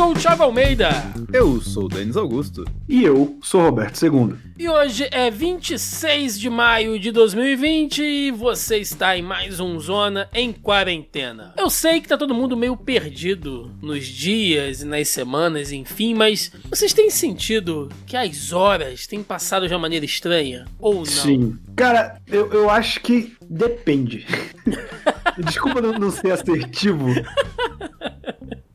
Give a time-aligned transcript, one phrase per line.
[0.00, 0.88] sou o Thiago Almeida.
[1.30, 2.64] Eu sou o Denis Augusto.
[2.88, 4.34] E eu sou o Roberto II.
[4.58, 10.26] E hoje é 26 de maio de 2020 e você está em mais um Zona
[10.32, 11.52] em Quarentena.
[11.54, 16.50] Eu sei que tá todo mundo meio perdido nos dias e nas semanas, enfim, mas
[16.70, 20.64] vocês têm sentido que as horas têm passado de uma maneira estranha?
[20.78, 21.04] Ou não?
[21.04, 21.58] Sim.
[21.76, 24.26] Cara, eu, eu acho que depende.
[25.44, 27.04] Desculpa não, não ser assertivo.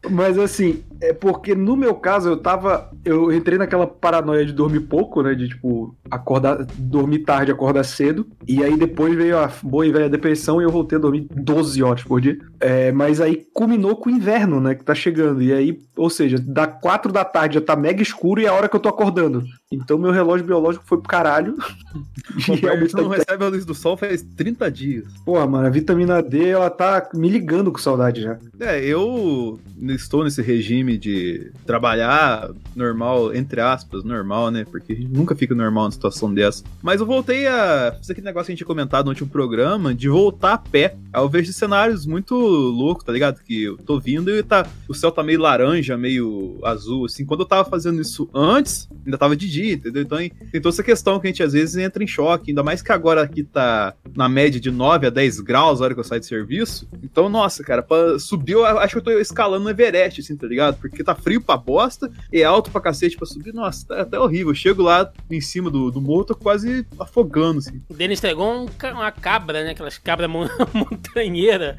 [0.09, 2.89] Mas assim, é porque no meu caso eu tava.
[3.03, 5.33] Eu entrei naquela paranoia de dormir pouco, né?
[5.33, 8.27] De tipo, acordar, dormir tarde, acordar cedo.
[8.47, 11.81] E aí depois veio a boa e velha depressão e eu voltei a dormir 12
[11.83, 12.37] horas por dia.
[12.59, 14.75] É, mas aí culminou com o inverno, né?
[14.75, 15.41] Que tá chegando.
[15.41, 18.53] E aí, ou seja, da 4 da tarde já tá mega escuro e é a
[18.53, 19.43] hora que eu tô acordando.
[19.71, 21.55] Então meu relógio biológico foi pro caralho.
[22.49, 25.05] e realmente não recebe a luz do sol faz 30 dias.
[25.25, 28.37] Porra, mano, a vitamina D, ela tá me ligando com saudade já.
[28.59, 34.65] É, eu estou nesse regime de trabalhar normal, entre aspas, normal, né?
[34.69, 36.63] Porque a gente nunca fica normal numa situação dessa.
[36.81, 39.93] Mas eu voltei a fazer aquele negócio que a gente tinha comentado no último programa,
[39.93, 40.95] de voltar a pé.
[41.11, 43.41] Aí eu vejo cenários muito loucos, tá ligado?
[43.43, 47.25] Que eu tô vindo e tá, o céu tá meio laranja, meio azul, assim.
[47.25, 50.03] Quando eu tava fazendo isso antes, ainda tava de dia, entendeu?
[50.03, 52.81] Então tem toda essa questão que a gente às vezes entra em choque, ainda mais
[52.81, 56.03] que agora aqui tá na média de 9 a 10 graus a hora que eu
[56.03, 56.87] saio de serviço.
[57.03, 60.47] Então, nossa, cara, pra subir, eu acho que eu tô escalando no Everest, assim, tá
[60.47, 60.74] ligado?
[60.75, 63.53] Porque tá frio pra bosta e é alto pra cacete pra subir.
[63.53, 64.49] Nossa, tá até horrível.
[64.51, 67.81] Eu chego lá em cima do, do morro, tô quase afogando, assim.
[67.89, 69.71] O Denis entregou um, uma cabra, né?
[69.71, 70.29] Aquelas cabras
[70.73, 71.75] montanheiras.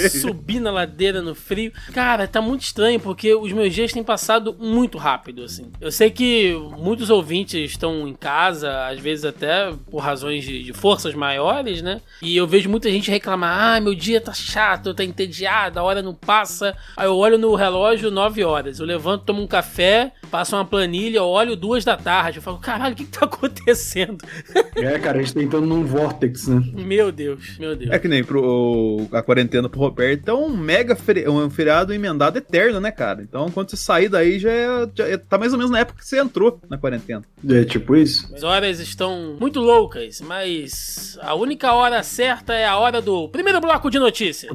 [0.20, 1.72] Subir na ladeira no frio.
[1.92, 5.70] Cara, tá muito estranho porque os meus dias têm passado muito rápido, assim.
[5.80, 10.72] Eu sei que muitos ouvintes estão em casa, às vezes até por razões de, de
[10.72, 12.00] forças maiores, né?
[12.22, 16.02] E eu vejo muita gente reclamar: ah, meu dia tá chato, tá entediado, a hora
[16.02, 16.47] não passa.
[16.96, 18.78] Aí eu olho no relógio 9 horas.
[18.78, 22.38] Eu levanto, tomo um café, passo uma planilha, olho duas da tarde.
[22.38, 24.18] Eu falo, caralho, o que, que tá acontecendo?
[24.76, 26.62] É, cara, a gente tá entrando num vortex, né?
[26.74, 27.90] Meu Deus, meu Deus.
[27.90, 32.38] É que nem pro, a quarentena pro Roberto é um mega feri um feriado emendado
[32.38, 33.22] eterno, né, cara?
[33.22, 35.98] Então, quando você sair daí, já, é, já é, tá mais ou menos na época
[35.98, 37.22] que você entrou na quarentena.
[37.48, 38.34] É tipo isso.
[38.34, 43.60] As horas estão muito loucas, mas a única hora certa é a hora do primeiro
[43.60, 44.52] bloco de notícias.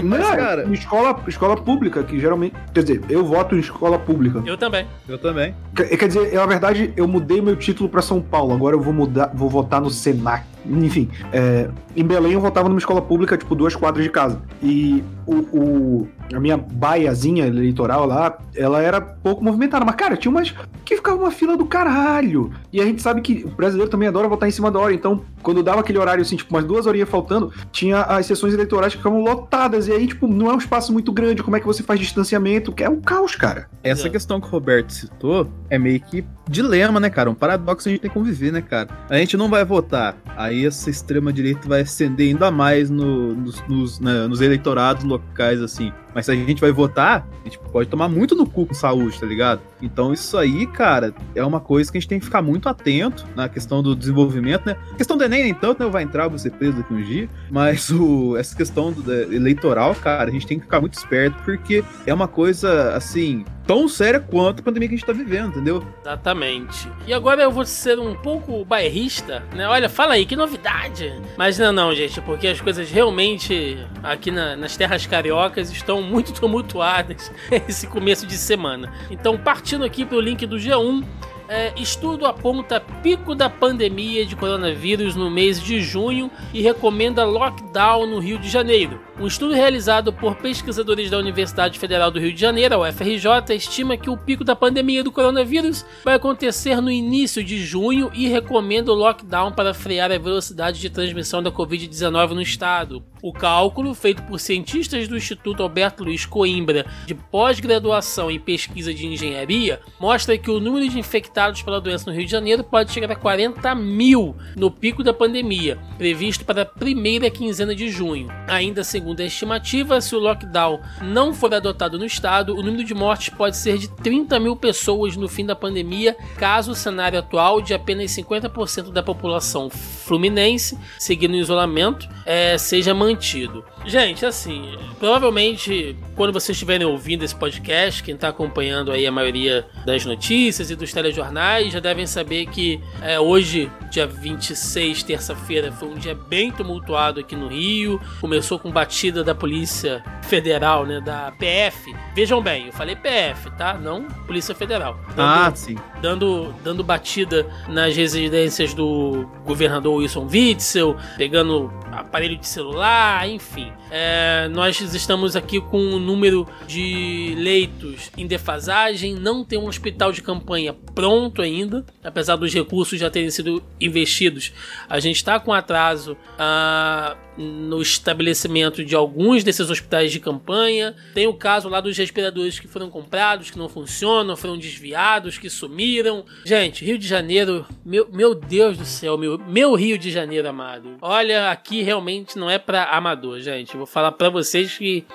[0.04, 2.58] Mas, cara, escola, escola pública, que geralmente.
[2.74, 4.44] Quer dizer, eu voto em escola pública.
[4.46, 4.86] Eu também.
[5.08, 5.56] Eu também.
[5.74, 8.54] Quer, quer dizer, eu, na verdade, eu mudei meu título pra São Paulo.
[8.54, 10.57] Agora eu vou mudar, vou votar no Senac.
[10.70, 14.42] Enfim, é, em Belém eu votava numa escola pública, tipo, duas quadras de casa.
[14.62, 19.86] E o, o, a minha baiazinha eleitoral lá, ela era pouco movimentada.
[19.86, 20.54] Mas, cara, tinha umas
[20.84, 22.52] que ficava uma fila do caralho.
[22.72, 24.94] E a gente sabe que o brasileiro também adora votar em cima da hora.
[24.94, 28.94] Então, quando dava aquele horário, assim, tipo, umas duas horinhas faltando, tinha as sessões eleitorais
[28.94, 29.88] que ficavam lotadas.
[29.88, 31.44] E aí, tipo, não é um espaço muito grande.
[31.44, 32.72] Como é que você faz distanciamento?
[32.72, 33.68] Que é um caos, cara.
[33.84, 34.10] Essa é.
[34.10, 37.30] questão que o Roberto citou é meio que dilema, né, cara?
[37.30, 38.90] Um paradoxo que a gente tem que conviver, né, cara?
[39.10, 40.16] A gente não vai votar.
[40.36, 45.92] Aí essa extrema-direita vai ascender ainda mais no, nos, nos, né, nos eleitorados locais, assim.
[46.18, 49.20] Mas se a gente vai votar, a gente pode tomar muito no cu com saúde,
[49.20, 49.62] tá ligado?
[49.80, 53.24] Então isso aí, cara, é uma coisa que a gente tem que ficar muito atento
[53.36, 54.76] na questão do desenvolvimento, né?
[54.94, 55.88] A questão do Enem, nem tanto, né?
[55.92, 57.30] Vai entrar, vou ser preso daqui um dia.
[57.52, 61.84] Mas o, essa questão do, eleitoral, cara, a gente tem que ficar muito esperto, porque
[62.08, 65.86] é uma coisa, assim, tão séria quanto a pandemia que a gente tá vivendo, entendeu?
[66.02, 66.90] Exatamente.
[67.06, 69.68] E agora eu vou ser um pouco bairrista, né?
[69.68, 71.14] Olha, fala aí, que novidade!
[71.38, 76.32] Mas não, não, gente, porque as coisas realmente aqui na, nas terras cariocas estão muito
[76.40, 77.32] tumultuadas
[77.68, 78.92] esse começo de semana.
[79.12, 81.04] Então, partindo aqui pro link do G1,
[81.48, 88.06] é, estudo aponta pico da pandemia de coronavírus no mês de junho e recomenda lockdown
[88.06, 89.00] no Rio de Janeiro.
[89.20, 93.98] Um estudo realizado por pesquisadores da Universidade Federal do Rio de Janeiro, a UFRJ, estima
[93.98, 98.92] que o pico da pandemia do coronavírus vai acontecer no início de junho e recomenda
[98.92, 103.04] o lockdown para frear a velocidade de transmissão da Covid-19 no estado.
[103.22, 109.08] O cálculo, feito por cientistas do Instituto Alberto Luiz Coimbra de pós-graduação em pesquisa de
[109.08, 113.12] engenharia, mostra que o número de infectados pela doença no Rio de Janeiro pode chegar
[113.12, 118.28] a 40 mil no pico da pandemia, previsto para a primeira quinzena de junho.
[118.48, 122.94] Ainda segundo a estimativa, se o lockdown não for adotado no estado, o número de
[122.94, 127.62] mortes pode ser de 30 mil pessoas no fim da pandemia, caso o cenário atual
[127.62, 133.64] de apenas 50% da população fluminense seguindo o isolamento é, seja mantido mantido.
[133.88, 139.66] Gente, assim, provavelmente quando vocês estiverem ouvindo esse podcast, quem está acompanhando aí a maioria
[139.86, 145.88] das notícias e dos telejornais já devem saber que é, hoje, dia 26, terça-feira, foi
[145.90, 148.02] um dia bem tumultuado aqui no Rio.
[148.20, 151.96] Começou com batida da Polícia Federal, né, da PF.
[152.16, 153.76] Vejam bem, eu falei PF, tá?
[153.76, 155.00] Não Polícia Federal.
[155.16, 155.76] Dando, ah, sim.
[156.02, 163.72] Dando, dando batida nas residências do governador Wilson Witzel, pegando aparelho de celular, enfim.
[163.90, 170.12] É, nós estamos aqui com um número de leitos em defasagem, não tem um hospital
[170.12, 174.52] de campanha pronto ainda, apesar dos recursos já terem sido investidos.
[174.90, 176.18] A gente está com atraso.
[176.38, 180.96] Ah, no estabelecimento de alguns desses hospitais de campanha.
[181.14, 185.50] Tem o caso lá dos respiradores que foram comprados, que não funcionam, foram desviados, que
[185.50, 186.26] sumiram.
[186.44, 190.98] Gente, Rio de Janeiro, meu, meu Deus do céu, meu, meu Rio de Janeiro amado.
[191.02, 193.78] Olha, aqui realmente não é para amador, gente.
[193.78, 195.06] Vou falar para vocês que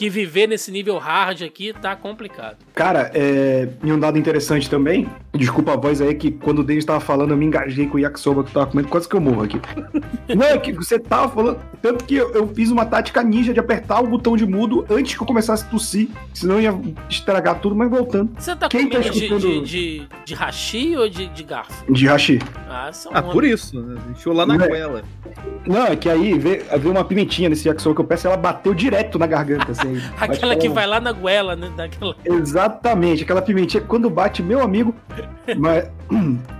[0.00, 2.56] que viver nesse nível hard aqui tá complicado.
[2.74, 3.68] Cara, é...
[3.84, 7.32] e um dado interessante também, desculpa a voz aí, que quando o Denis tava falando,
[7.32, 9.60] eu me engajei com o yakisoba que tu tava comendo, quase que eu morro aqui.
[10.34, 13.60] Não, é que você tava falando, tanto que eu, eu, fiz uma tática ninja de
[13.60, 16.74] apertar o botão de mudo antes que eu começasse a tossir, senão ia
[17.10, 18.30] estragar tudo, mas voltando.
[18.38, 19.40] Você tá Quem comendo tá escutando...
[19.40, 21.92] de, de, de, hashi ou de, de garfo?
[21.92, 22.38] De hashi.
[22.66, 24.00] Ah, ah por isso, né?
[24.12, 25.02] Encheu lá na Não, é- goela.
[25.66, 28.72] Não, é que aí veio, veio uma pimentinha nesse yakisoba que eu peço, ela bateu
[28.72, 29.89] direto na garganta, assim.
[30.18, 31.70] Aquela que vai lá na goela, né?
[31.76, 32.16] Daquela...
[32.24, 34.94] Exatamente, aquela pimentinha quando bate, meu amigo.
[35.56, 35.88] mas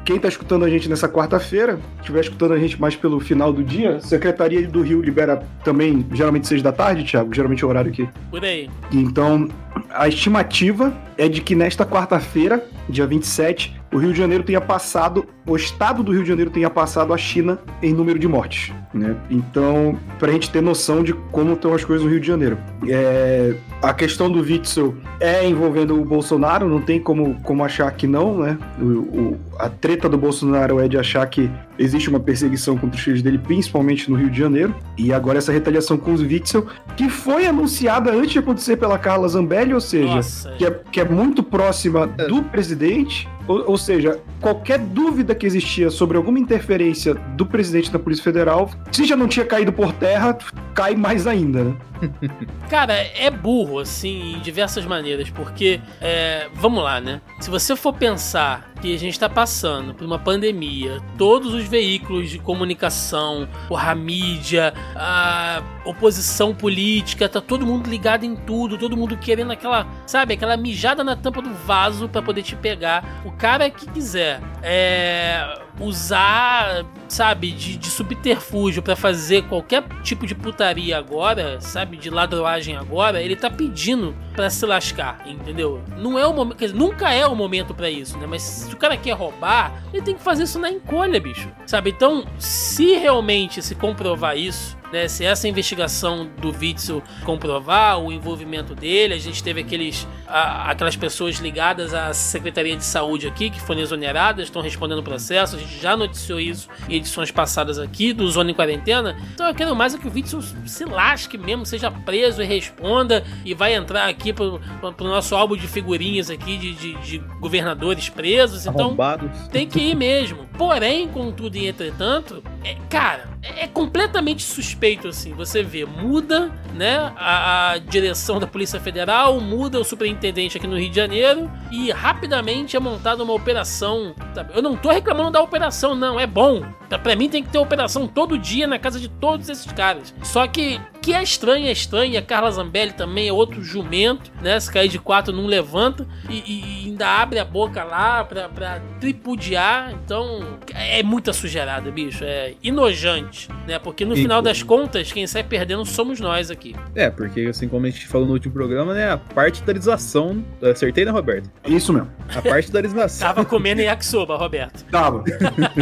[0.05, 3.63] quem tá escutando a gente nessa quarta-feira, estiver escutando a gente mais pelo final do
[3.63, 7.91] dia, Secretaria do Rio libera também, geralmente seis da tarde, Thiago, geralmente é o horário
[7.91, 8.09] aqui.
[8.31, 8.69] Por aí.
[8.93, 9.49] Então,
[9.91, 15.27] a estimativa é de que nesta quarta-feira, dia 27, o Rio de Janeiro tenha passado,
[15.47, 18.73] o estado do Rio de Janeiro tenha passado a China em número de mortes.
[18.95, 19.17] Né?
[19.31, 22.59] Então, para a gente ter noção de como estão as coisas no Rio de Janeiro.
[22.89, 28.07] É, a questão do Witzel é envolvendo o Bolsonaro, não tem como, como achar que
[28.07, 28.59] não, né?
[28.81, 33.03] O, o, a treta do Bolsonaro é de achar que existe uma perseguição contra os
[33.03, 34.75] filhos dele, principalmente no Rio de Janeiro.
[34.97, 36.67] E agora essa retaliação com os Witzel,
[36.97, 40.21] que foi anunciada antes de acontecer pela Carla Zambelli, ou seja,
[40.59, 45.91] que é, que é muito próxima do presidente ou, ou, seja, qualquer dúvida que existia
[45.91, 50.39] sobre alguma interferência do presidente da Polícia Federal, se já não tinha caído por terra,
[50.73, 51.77] cai mais ainda, né?
[52.71, 57.21] Cara, é burro, assim, em diversas maneiras, porque, é, vamos lá, né?
[57.41, 62.31] Se você for pensar que a gente está passando por uma pandemia, todos os veículos
[62.31, 69.17] de comunicação, a mídia, a oposição política, tá todo mundo ligado em tudo, todo mundo
[69.19, 73.23] querendo aquela, sabe, aquela mijada na tampa do vaso para poder te pegar.
[73.25, 74.41] O cara que quiser.
[74.63, 82.11] É, usar, sabe, de, de subterfúgio para fazer qualquer tipo de putaria agora, sabe, de
[82.11, 85.83] ladroagem agora, ele tá pedindo para se lascar, entendeu?
[85.97, 88.27] Não é o momento, dizer, nunca é o momento para isso, né?
[88.27, 91.51] Mas se o cara quer roubar, ele tem que fazer isso na encolha, bicho.
[91.67, 91.91] Sabe?
[91.91, 98.75] Então, se realmente se comprovar isso, né, se essa investigação do Witzel comprovar o envolvimento
[98.75, 103.61] dele, a gente teve aqueles, a, aquelas pessoas ligadas à Secretaria de Saúde aqui que
[103.61, 108.13] foram exoneradas, estão respondendo o processo, a gente já noticiou isso em edições passadas aqui
[108.13, 109.17] do Zona em Quarentena.
[109.35, 113.25] Então eu quero mais é que o Witzel se lasque mesmo, seja preso e responda
[113.45, 118.09] e vai entrar aqui pro, pro, nosso álbum de figurinhas aqui de, de, de governadores
[118.09, 118.67] presos.
[118.67, 119.49] Então Arrombados.
[119.49, 120.47] tem que ir mesmo.
[120.57, 125.33] Porém, contudo e entretanto, é, cara, é, completamente suspeito assim.
[125.35, 130.79] Você vê, muda, né, a, a, direção da Polícia Federal, muda o superintendente aqui no
[130.79, 134.15] Rio de Janeiro e rapidamente é montada uma operação.
[134.55, 136.63] Eu não tô reclamando da operação, não, é bom.
[137.03, 140.15] Pra mim tem que ter operação todo dia na casa de todos esses caras.
[140.23, 142.13] Só que que é estranho, é estranho.
[142.13, 144.59] E a Carla Zambelli também é outro jumento, né?
[144.61, 148.81] Se cair de quatro não levanta e, e ainda abre a boca lá pra, pra
[149.01, 149.93] tripudiar.
[149.93, 152.23] Então é muita sujeirada, bicho.
[152.25, 153.79] É inojante, né?
[153.79, 156.75] Porque no e, final das contas, quem sai perdendo somos nós aqui.
[156.95, 159.11] É, porque assim como a gente falou no último programa, né?
[159.11, 160.45] A partidarização.
[160.63, 161.51] Acertei, né, Roberto?
[161.67, 162.11] Isso mesmo.
[162.35, 163.29] A partidarização.
[163.29, 164.85] Tava comendo yakisoba, Roberto.
[164.91, 165.25] Tava.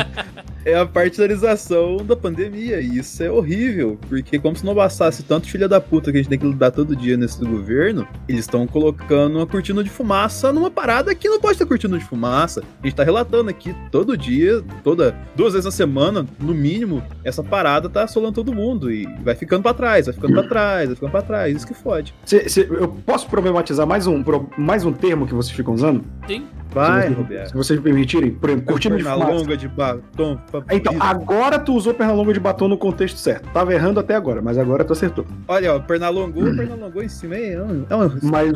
[0.64, 2.80] é a partidarização da pandemia.
[2.80, 6.20] E isso é horrível, porque como se não bastasse tanto filha da puta que a
[6.20, 10.52] gente tem que lidar todo dia nesse governo, eles estão colocando uma cortina de fumaça
[10.52, 12.62] numa parada que não pode ter cortina de fumaça.
[12.82, 17.42] A gente tá relatando aqui todo dia, toda duas vezes na semana, no mínimo, essa
[17.42, 20.94] parada tá assolando todo mundo e vai ficando para trás, vai ficando para trás, vai
[20.94, 21.56] ficando para trás.
[21.56, 22.14] Isso que fode.
[22.24, 24.22] Cê, cê, eu posso problematizar mais um,
[24.56, 26.04] mais um termo que vocês ficam usando?
[26.26, 26.46] Sim.
[26.72, 27.48] Vai, se, Roberto.
[27.48, 29.32] Se vocês me permitirem, por exemplo, cortina de fumaça.
[29.32, 30.38] longa de batom.
[30.70, 33.48] Então, agora tu usou perna longa de batom no contexto certo.
[33.50, 35.24] Tava errando até agora, mas agora tu acertou.
[35.46, 38.52] Olha, ó, perna longa, perna longa em cima é um, é um mas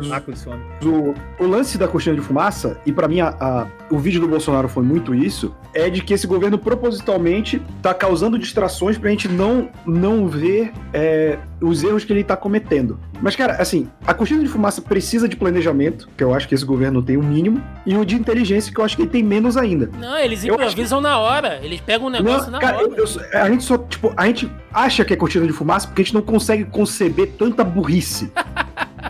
[0.83, 4.27] o, o lance da cortina de fumaça, e para mim a, a, o vídeo do
[4.27, 9.27] Bolsonaro foi muito isso, é de que esse governo propositalmente tá causando distrações pra gente
[9.27, 12.99] não, não ver é, os erros que ele tá cometendo.
[13.21, 16.65] Mas, cara, assim, a cortina de fumaça precisa de planejamento, que eu acho que esse
[16.65, 19.23] governo tem o um mínimo, e o de inteligência, que eu acho que ele tem
[19.23, 19.89] menos ainda.
[19.97, 21.03] Não, eles improvisam que...
[21.03, 21.59] na hora.
[21.63, 22.87] Eles pegam o um negócio não, na cara, hora.
[22.95, 26.01] Eu, eu, a gente só, tipo, a gente acha que é cortina de fumaça porque
[26.01, 28.31] a gente não consegue conceber tanta burrice.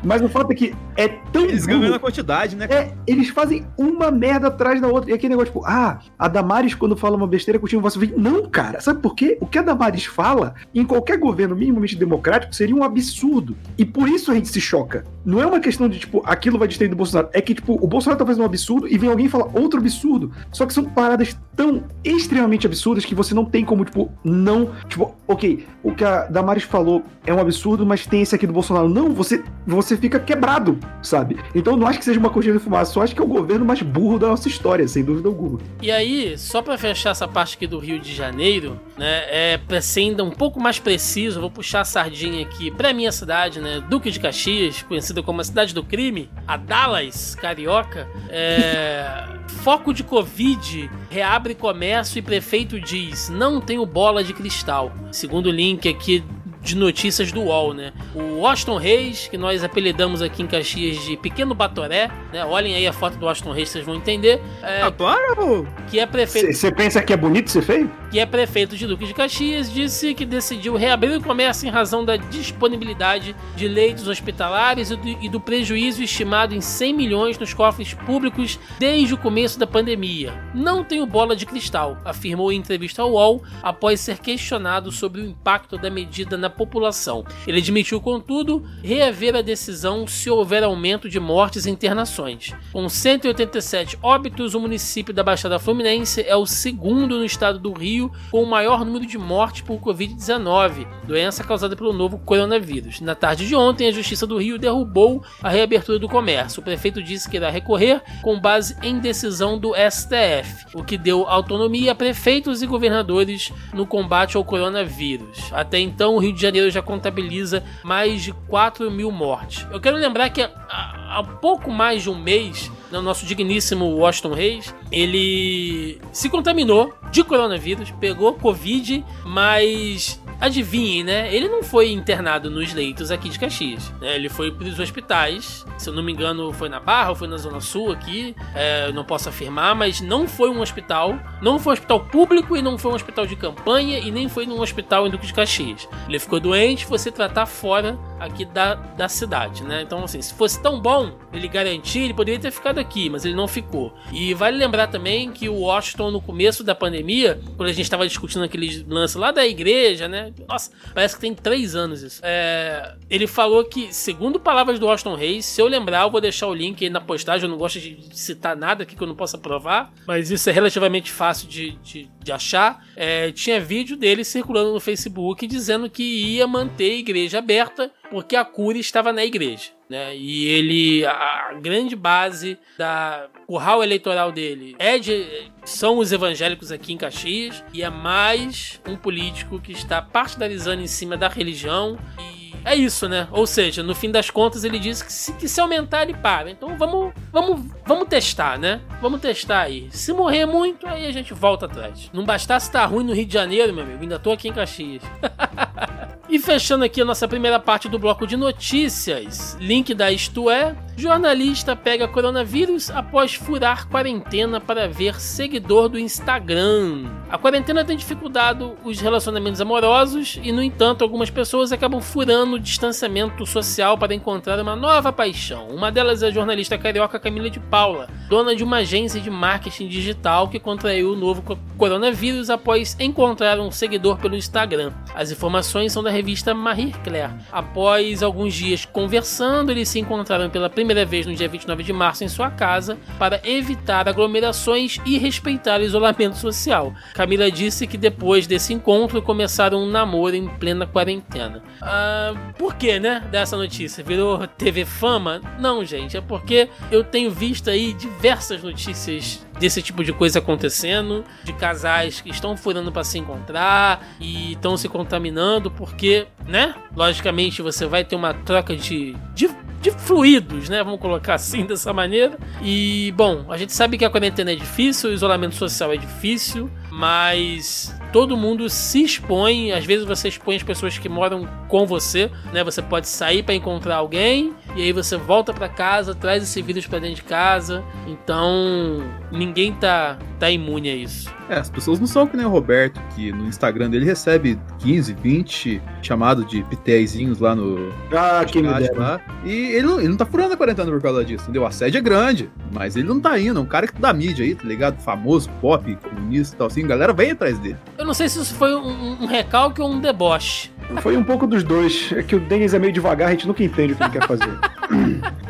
[0.04, 1.46] Mas o fato é que é tão.
[1.46, 2.66] Eles ganham na quantidade, né?
[2.70, 5.10] É, eles fazem uma merda atrás da outra.
[5.10, 8.14] E aquele negócio, tipo, ah, a Damares, quando fala uma besteira, continua você vem.
[8.18, 8.82] Não, cara.
[8.82, 9.38] Sabe por quê?
[9.40, 13.56] O que a Damares fala, em qualquer governo minimamente democrático, seria um absurdo.
[13.78, 15.06] E por isso a gente se choca.
[15.26, 17.30] Não é uma questão de, tipo, aquilo vai destruir do Bolsonaro.
[17.34, 19.80] É que, tipo, o Bolsonaro tá fazendo um absurdo e vem alguém e fala outro
[19.80, 20.32] absurdo.
[20.52, 24.72] Só que são paradas tão extremamente absurdas que você não tem como, tipo, não.
[24.88, 28.54] Tipo, ok, o que a Damares falou é um absurdo, mas tem esse aqui do
[28.54, 28.90] Bolsonaro.
[28.90, 31.38] Não, você, você fica quebrado, sabe?
[31.54, 33.66] Então não acho que seja uma cortina de fumaça, só acho que é o governo
[33.66, 35.60] mais burro da nossa história, sem dúvida alguma.
[35.82, 39.82] E aí, só para fechar essa parte aqui do Rio de Janeiro, né, é pra
[39.82, 43.84] ser ainda um pouco mais preciso, vou puxar a sardinha aqui pra minha cidade, né,
[43.90, 44.82] Duque de Caxias,
[45.14, 49.32] conhecida como a cidade do crime, a Dallas, carioca, é...
[49.64, 54.92] Foco de Covid reabre comércio e prefeito diz: não tenho bola de cristal.
[55.10, 56.22] Segundo o link aqui
[56.64, 57.92] de notícias do UOL, né?
[58.16, 62.46] O Washington Reis, que nós apelidamos aqui em Caxias de Pequeno Batoré, né?
[62.46, 64.42] Olhem aí a foto do Washington Reis, vocês vão entender.
[64.62, 65.68] É, Adoro!
[65.90, 66.54] Que é prefeito.
[66.54, 67.92] Você pensa que é bonito ser feio?
[68.10, 72.06] Que é prefeito de Duque de Caxias, disse que decidiu reabrir o comércio em razão
[72.06, 77.54] da disponibilidade de leitos hospitalares e do, e do prejuízo estimado em 100 milhões nos
[77.54, 80.34] cofres públicos desde o começo da pandemia.
[80.54, 85.26] Não tenho bola de cristal, afirmou em entrevista ao UOL após ser questionado sobre o
[85.26, 87.26] impacto da medida na população.
[87.46, 92.54] Ele admitiu, contudo, reaver a decisão se houver aumento de mortes e internações.
[92.72, 98.12] Com 187 óbitos, o município da Baixada Fluminense é o segundo no estado do Rio
[98.32, 103.02] com o maior número de mortes por Covid-19, doença causada pelo novo coronavírus.
[103.02, 106.62] Na tarde de ontem, a Justiça do Rio derrubou a reabertura do comércio.
[106.62, 111.28] O prefeito disse que irá recorrer com base em decisão do STF, o que deu
[111.28, 115.52] autonomia a prefeitos e governadores no combate ao coronavírus.
[115.52, 119.66] Até então, o Rio de Janeiro já contabiliza mais de 4 mil mortes.
[119.72, 124.76] Eu quero lembrar que há, pouco mais de um mês, no nosso digníssimo Washington Reis,
[124.92, 131.34] ele se contaminou de coronavírus, pegou Covid, mas adivinhem, né?
[131.34, 133.92] Ele não foi internado nos leitos aqui de Caxias.
[134.02, 134.16] Né?
[134.16, 135.66] Ele foi para os hospitais.
[135.78, 138.36] Se eu não me engano, foi na Barra foi na Zona Sul aqui.
[138.56, 141.18] É, não posso afirmar, mas não foi um hospital.
[141.42, 144.46] Não foi um hospital público e não foi um hospital de campanha e nem foi
[144.46, 145.88] num hospital em Duque de Caxias.
[146.08, 149.82] Ele ficou doente, foi se tratar fora aqui da, da cidade, né?
[149.82, 153.36] Então, assim, se fosse tão bom ele garantir, ele poderia ter ficado aqui, mas ele
[153.36, 153.94] não ficou.
[154.12, 158.08] E vale lembrar também que o Washington, no começo da pandemia, quando a gente estava
[158.08, 160.23] discutindo aquele lance lá da igreja, né?
[160.48, 162.22] Nossa, parece que tem três anos isso.
[162.24, 166.48] É, ele falou que, segundo palavras do Washington Reis, se eu lembrar, eu vou deixar
[166.48, 167.46] o link aí na postagem.
[167.46, 170.54] Eu não gosto de citar nada aqui que eu não possa provar, mas isso é
[170.54, 172.86] relativamente fácil de, de, de achar.
[172.96, 178.36] É, tinha vídeo dele circulando no Facebook dizendo que ia manter a igreja aberta porque
[178.36, 179.72] a cura estava na igreja.
[179.90, 180.16] Né?
[180.16, 186.94] E ele, a grande base da curral eleitoral dele é de, são os evangélicos aqui
[186.94, 192.54] em Caxias e é mais um político que está partidarizando em cima da religião e
[192.64, 193.28] é isso, né?
[193.32, 196.52] Ou seja, no fim das contas ele disse que se, que se aumentar ele para.
[196.52, 198.80] Então vamos, vamos, vamos testar, né?
[199.02, 199.88] Vamos testar aí.
[199.90, 202.12] Se morrer muito, aí a gente volta atrás.
[202.14, 204.02] Não bastasse estar ruim no Rio de Janeiro, meu amigo.
[204.04, 205.02] Ainda tô aqui em Caxias.
[206.34, 209.56] e fechando aqui a nossa primeira parte do bloco de notícias.
[209.60, 210.76] Link da Isto É.
[210.96, 217.10] Jornalista pega coronavírus após furar quarentena para ver seguidor do Instagram.
[217.32, 222.60] A quarentena tem dificultado os relacionamentos amorosos e, no entanto, algumas pessoas acabam furando o
[222.60, 225.68] distanciamento social para encontrar uma nova paixão.
[225.70, 229.88] Uma delas é a jornalista carioca Camila de Paula, dona de uma agência de marketing
[229.88, 234.94] digital que contraiu o novo coronavírus após encontrar um seguidor pelo Instagram.
[235.16, 237.34] As informações são da revista Marie Claire.
[237.52, 241.94] Após alguns dias conversando, eles se encontraram pela primeira primeira vez no dia 29 de
[241.94, 246.94] março em sua casa para evitar aglomerações e respeitar o isolamento social.
[247.14, 251.64] Camila disse que depois desse encontro começaram um namoro em plena quarentena.
[251.82, 253.24] Ah, por que, né?
[253.32, 254.04] Dessa notícia?
[254.04, 255.40] Virou TV Fama?
[255.58, 261.24] Não, gente, é porque eu tenho visto aí diversas notícias desse tipo de coisa acontecendo,
[261.46, 266.76] de casais que estão furando para se encontrar e estão se contaminando, porque, né?
[266.94, 269.48] Logicamente você vai ter uma troca de, de
[269.84, 270.82] de fluidos, né?
[270.82, 272.38] Vamos colocar assim dessa maneira.
[272.62, 276.72] E bom, a gente sabe que a quarentena é difícil, o isolamento social é difícil,
[276.96, 279.72] mas todo mundo se expõe.
[279.72, 282.64] Às vezes você expõe as pessoas que moram com você, né?
[282.64, 286.86] Você pode sair para encontrar alguém e aí você volta para casa, traz esse vírus
[286.86, 287.84] para dentro de casa.
[288.08, 291.34] Então, ninguém tá tá imune a isso.
[291.50, 295.14] É, as pessoas não são que nem o Roberto, que no Instagram dele recebe 15,
[295.14, 297.94] 20 chamados de pitéisinhos lá no.
[298.12, 299.22] Ah, que me lá.
[299.46, 301.66] E ele não, ele não tá furando a quarentena por causa disso, entendeu?
[301.66, 303.60] A sede é grande, mas ele não tá indo.
[303.60, 305.02] É um cara que da mídia aí, tá ligado?
[305.02, 306.83] Famoso, pop, comunista e tal assim.
[306.84, 307.78] A galera vem atrás dele.
[307.98, 310.72] Eu não sei se isso foi um, um recalque ou um deboche.
[311.02, 312.12] Foi um pouco dos dois.
[312.12, 314.28] É que o Denis é meio devagar, a gente nunca entende o que ele quer
[314.28, 314.50] fazer.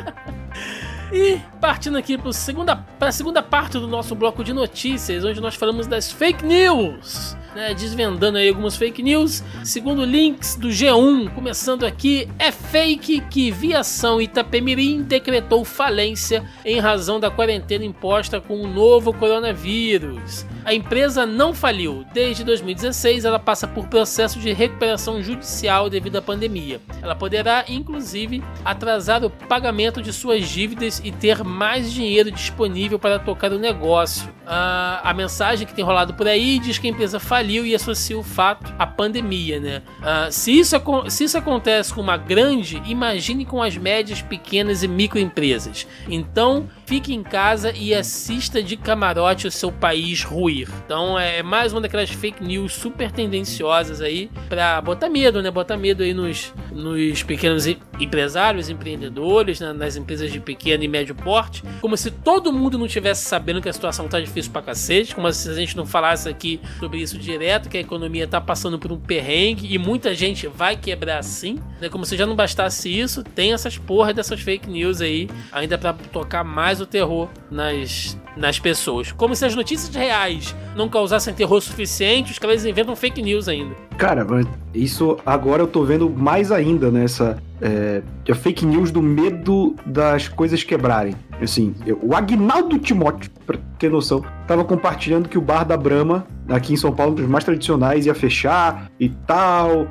[1.12, 5.54] E partindo aqui para segunda, a segunda parte do nosso bloco de notícias, onde nós
[5.54, 9.42] falamos das fake news né, desvendando aí algumas fake news.
[9.62, 17.20] Segundo links do G1, começando aqui, é fake que Viação Itapemirim decretou falência em razão
[17.20, 20.44] da quarentena imposta com o novo coronavírus.
[20.64, 22.04] A empresa não faliu.
[22.14, 26.80] Desde 2016, ela passa por processo de recuperação judicial devido à pandemia.
[27.02, 33.18] Ela poderá, inclusive, atrasar o pagamento de suas dívidas e ter mais dinheiro disponível para
[33.18, 34.32] tocar o negócio.
[34.46, 38.22] A mensagem que tem rolado por aí diz que a empresa faliu e associa o
[38.22, 39.82] fato à pandemia, né?
[40.30, 40.76] Se, isso,
[41.08, 45.86] se isso acontece com uma grande, imagine com as médias, pequenas e microempresas.
[46.08, 50.68] Então, fique em casa e assista de camarote o seu país ruir.
[50.84, 55.50] Então, é mais uma daquelas fake news super tendenciosas aí para botar medo, né?
[55.50, 57.66] Botar medo aí nos, nos pequenos
[57.98, 59.72] empresários, empreendedores, né?
[59.72, 63.68] nas empresas de pequeno e médio porte, como se todo mundo não tivesse sabendo que
[63.68, 67.18] a situação tá difícil pra cacete, como se a gente não falasse aqui sobre isso
[67.18, 71.58] direto, que a economia tá passando por um perrengue e muita gente vai quebrar sim,
[71.80, 71.88] né?
[71.88, 75.92] Como se já não bastasse isso, tem essas porra dessas fake news aí, ainda para
[75.92, 79.12] tocar mais o terror nas, nas pessoas.
[79.12, 83.74] Como se as notícias reais não causassem terror suficiente, os caras inventam fake news ainda.
[83.96, 84.26] Cara,
[84.74, 90.28] isso agora eu tô vendo mais ainda nessa é, é fake news do medo das
[90.28, 91.14] coisas quebrarem.
[91.40, 96.26] Assim, eu, o Agnaldo Timóteo, pra ter noção, tava compartilhando que o bar da Brahma,
[96.48, 99.88] aqui em São Paulo, um dos mais tradicionais, ia fechar e tal.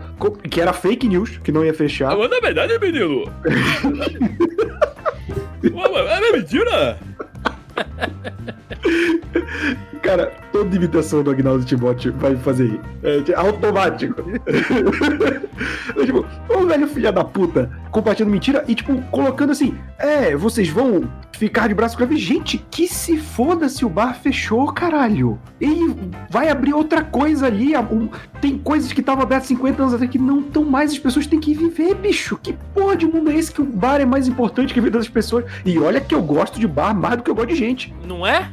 [0.50, 2.16] Que era fake news, que não ia fechar.
[2.16, 3.24] Mas na verdade, menino.
[6.28, 6.98] é mentira!
[10.04, 12.82] Cara, toda imitação do Agnaldo Timóteo vai fazer rir.
[13.02, 14.22] É automático.
[15.96, 20.68] é, tipo, ô velho filha da puta, compartilhando mentira e, tipo, colocando assim: é, vocês
[20.68, 22.18] vão ficar de braço cruzado.
[22.18, 25.40] Gente, que se foda se o bar fechou, caralho.
[25.62, 25.96] E
[26.30, 27.72] vai abrir outra coisa ali.
[28.42, 30.92] Tem coisas que estavam abertas 50 anos atrás que não estão mais.
[30.92, 32.38] As pessoas têm que viver, bicho.
[32.44, 34.98] Que porra de mundo é esse que o bar é mais importante que a vida
[34.98, 35.46] das pessoas?
[35.66, 37.96] E olha que eu gosto de bar mais do que eu gosto de gente.
[38.06, 38.50] Não é?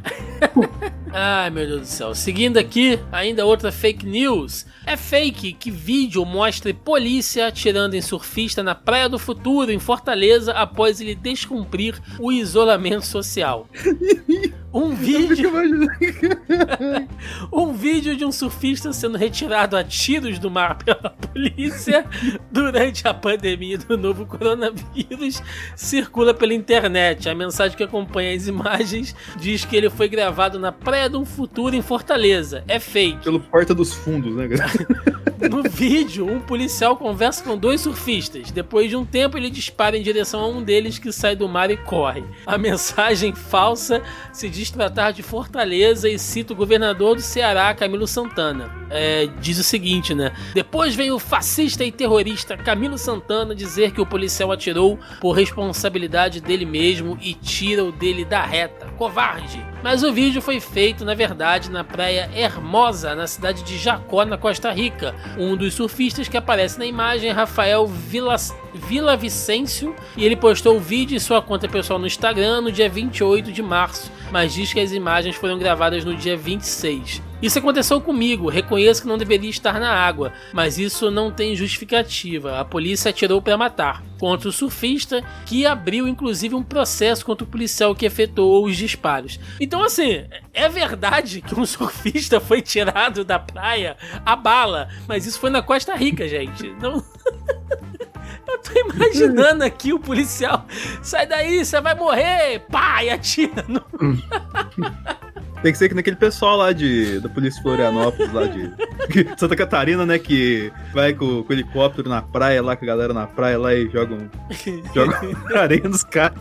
[1.12, 2.14] Ai, meu Deus do céu.
[2.14, 4.64] Seguindo aqui, ainda outra fake news.
[4.86, 10.52] É fake que vídeo mostre polícia atirando em surfista na Praia do Futuro, em Fortaleza,
[10.52, 13.68] após ele descumprir o isolamento social.
[14.72, 15.50] Um vídeo.
[17.52, 22.06] um vídeo de um surfista sendo retirado a tiros do mar pela polícia
[22.52, 25.42] durante a pandemia do novo coronavírus
[25.74, 27.28] circula pela internet.
[27.28, 31.74] A mensagem que acompanha as imagens diz que ele foi gravado na Praia do Futuro
[31.74, 32.62] em Fortaleza.
[32.68, 33.24] É fake.
[33.24, 34.48] Pelo Porta dos Fundos, né,
[35.48, 38.50] No vídeo, um policial conversa com dois surfistas.
[38.50, 41.70] Depois de um tempo, ele dispara em direção a um deles que sai do mar
[41.70, 42.22] e corre.
[42.44, 44.02] A mensagem falsa
[44.34, 48.70] se diz tratar de Fortaleza e cita o governador do Ceará, Camilo Santana.
[48.90, 50.32] É, diz o seguinte, né?
[50.52, 56.40] Depois vem o fascista e terrorista Camilo Santana dizer que o policial atirou por responsabilidade
[56.40, 58.89] dele mesmo e tira o dele da reta.
[59.00, 59.64] Covarde!
[59.82, 64.36] Mas o vídeo foi feito, na verdade, na praia Hermosa, na cidade de Jacó, na
[64.36, 65.14] Costa Rica.
[65.38, 70.76] Um dos surfistas que aparece na imagem é Rafael Vilas Vila Vicêncio e ele postou
[70.76, 74.70] o vídeo em sua conta pessoal no Instagram no dia 28 de março, mas diz
[74.70, 77.29] que as imagens foram gravadas no dia 26.
[77.42, 82.60] Isso aconteceu comigo, reconheço que não deveria estar na água, mas isso não tem justificativa.
[82.60, 87.48] A polícia atirou para matar contra o surfista, que abriu inclusive um processo contra o
[87.48, 89.40] policial que efetuou os disparos.
[89.58, 95.40] Então, assim, é verdade que um surfista foi tirado da praia a bala, mas isso
[95.40, 96.68] foi na Costa Rica, gente.
[96.80, 97.02] Não.
[98.46, 100.66] Eu tô imaginando aqui o policial.
[101.02, 102.60] Sai daí, você vai morrer!
[102.70, 103.02] Pá!
[103.02, 103.82] E atira no.
[105.62, 108.72] Tem que ser que naquele pessoal lá de, da Polícia Florianópolis, lá de
[109.36, 110.18] Santa Catarina, né?
[110.18, 113.74] Que vai com, com, o helicóptero na praia lá, com a galera na praia lá
[113.74, 114.30] e jogam,
[114.94, 116.40] jogam areia nos caras.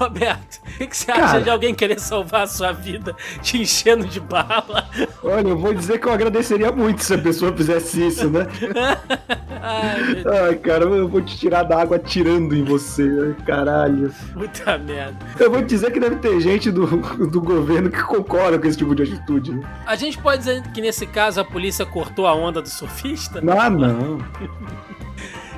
[0.00, 4.06] Roberto, o que, que você acha de alguém querer salvar a sua vida te enchendo
[4.06, 4.88] de bala?
[5.22, 8.46] Olha, eu vou dizer que eu agradeceria muito se a pessoa fizesse isso, né?
[9.60, 13.36] Ai, Ai, cara, eu vou te tirar da água atirando em você.
[13.44, 14.10] Caralho.
[14.32, 15.18] Puta merda.
[15.38, 16.86] Eu vou te dizer que deve ter gente do,
[17.26, 19.52] do governo que concorda com esse tipo de atitude.
[19.52, 19.62] Né?
[19.84, 23.42] A gente pode dizer que nesse caso a polícia cortou a onda do surfista?
[23.46, 24.18] Ah, não.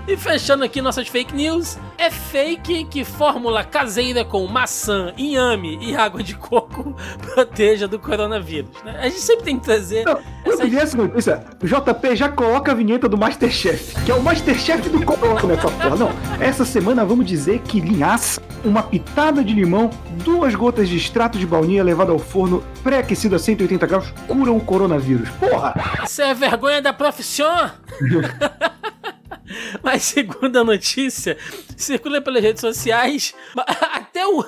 [0.07, 5.95] E fechando aqui nossas fake news, é fake que fórmula caseira com maçã, inhame e
[5.95, 6.97] água de coco
[7.35, 8.71] proteja do coronavírus.
[8.85, 8.99] Né?
[8.99, 10.05] A gente sempre tem que trazer.
[10.05, 10.65] Não, essa...
[10.65, 14.89] eu essa notícia, o JP já coloca a vinheta do Masterchef, que é o Masterchef
[14.89, 15.97] do corona nessa porra.
[15.97, 16.11] Não,
[16.41, 19.89] essa semana vamos dizer que linhaça, uma pitada de limão,
[20.25, 24.61] duas gotas de extrato de baunilha levado ao forno pré-aquecido a 180 graus curam o
[24.61, 25.29] coronavírus.
[25.39, 25.75] Porra!
[26.05, 27.71] Isso é vergonha da profissão!
[29.83, 31.37] Mas segundo a notícia,
[31.77, 34.45] circula pelas redes sociais, até o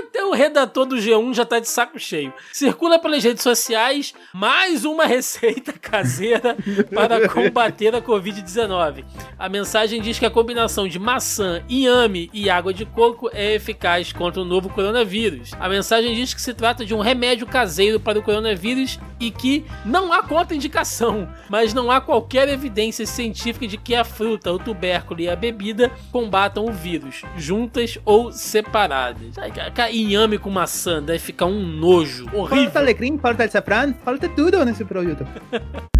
[0.00, 2.32] até o redator do G1 já tá de saco cheio.
[2.52, 6.56] Circula pelas redes sociais mais uma receita caseira
[6.92, 9.04] para combater a Covid-19.
[9.38, 14.12] A mensagem diz que a combinação de maçã, inhame e água de coco é eficaz
[14.12, 15.52] contra o novo coronavírus.
[15.58, 19.64] A mensagem diz que se trata de um remédio caseiro para o coronavírus e que
[19.84, 25.20] não há contraindicação, mas não há qualquer evidência científica de que a fruta, o tubérculo
[25.20, 29.36] e a bebida combatam o vírus, juntas ou separadas
[29.90, 32.64] inhame com maçã, deve ficar um nojo horrível.
[32.64, 35.26] Falta alecrim, falta açafrão, falta tudo nesse produto.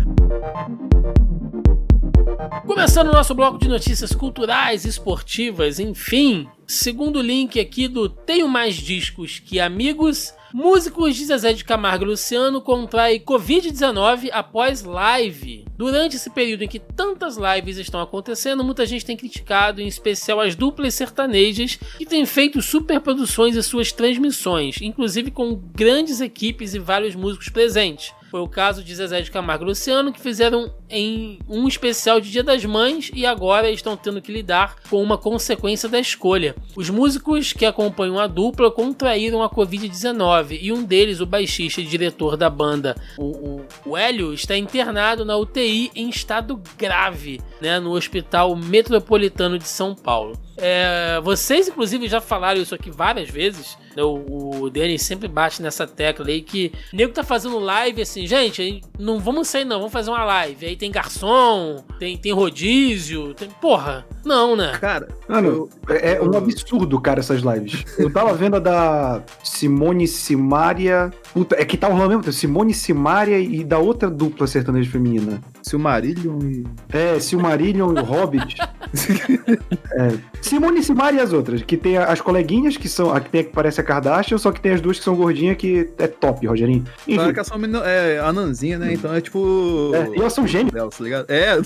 [2.66, 8.74] Começando o nosso bloco de notícias culturais, esportivas, enfim, segundo link aqui do Tenho Mais
[8.74, 15.64] Discos Que Amigos, músicos de Zezé de Camargo e Luciano contraem Covid-19 após live.
[15.76, 20.40] Durante esse período em que tantas lives estão acontecendo, muita gente tem criticado, em especial
[20.40, 26.78] as duplas sertanejas, que têm feito superproduções em suas transmissões, inclusive com grandes equipes e
[26.78, 28.12] vários músicos presentes.
[28.34, 32.32] Foi o caso de Zezé de Camargo e Luciano, que fizeram em um especial de
[32.32, 36.56] Dia das Mães e agora estão tendo que lidar com uma consequência da escolha.
[36.74, 41.84] Os músicos que acompanham a dupla contraíram a Covid-19 e um deles, o baixista e
[41.84, 47.78] diretor da banda, o, o, o Hélio, está internado na UTI em estado grave né,
[47.78, 50.36] no Hospital Metropolitano de São Paulo.
[50.56, 53.78] É, vocês, inclusive, já falaram isso aqui várias vezes.
[53.96, 58.26] O, o Denis sempre bate nessa tecla aí que o nego tá fazendo live assim,
[58.26, 60.66] gente, não vamos sair não, vamos fazer uma live.
[60.66, 63.48] Aí tem garçom, tem, tem rodízio, tem.
[63.60, 64.72] Porra, não, né?
[64.80, 67.84] Cara, mano, é, é um absurdo, cara, essas lives.
[67.98, 71.10] Eu tava vendo a da Simone Simaria.
[71.34, 75.40] Puta, é que tá rolando mesmo, Simone Simaria e da outra dupla sertaneja feminina.
[75.60, 76.64] Silmarillion e.
[76.92, 78.54] É, Silmarillion e Hobbit.
[79.98, 80.12] é.
[80.40, 83.12] Simone Simaria e as outras, que tem as coleguinhas, que são.
[83.12, 85.16] A que tem a que parece a Kardashian, só que tem as duas que são
[85.16, 86.84] gordinhas, que é top, Rogerinho.
[87.02, 87.16] Enfim.
[87.16, 88.94] Claro que elas são é, anãzinha, né?
[88.94, 89.90] Então é tipo.
[89.92, 90.72] É, e elas são gêmeas.
[90.72, 91.26] Delas, tá ligado?
[91.28, 91.60] É.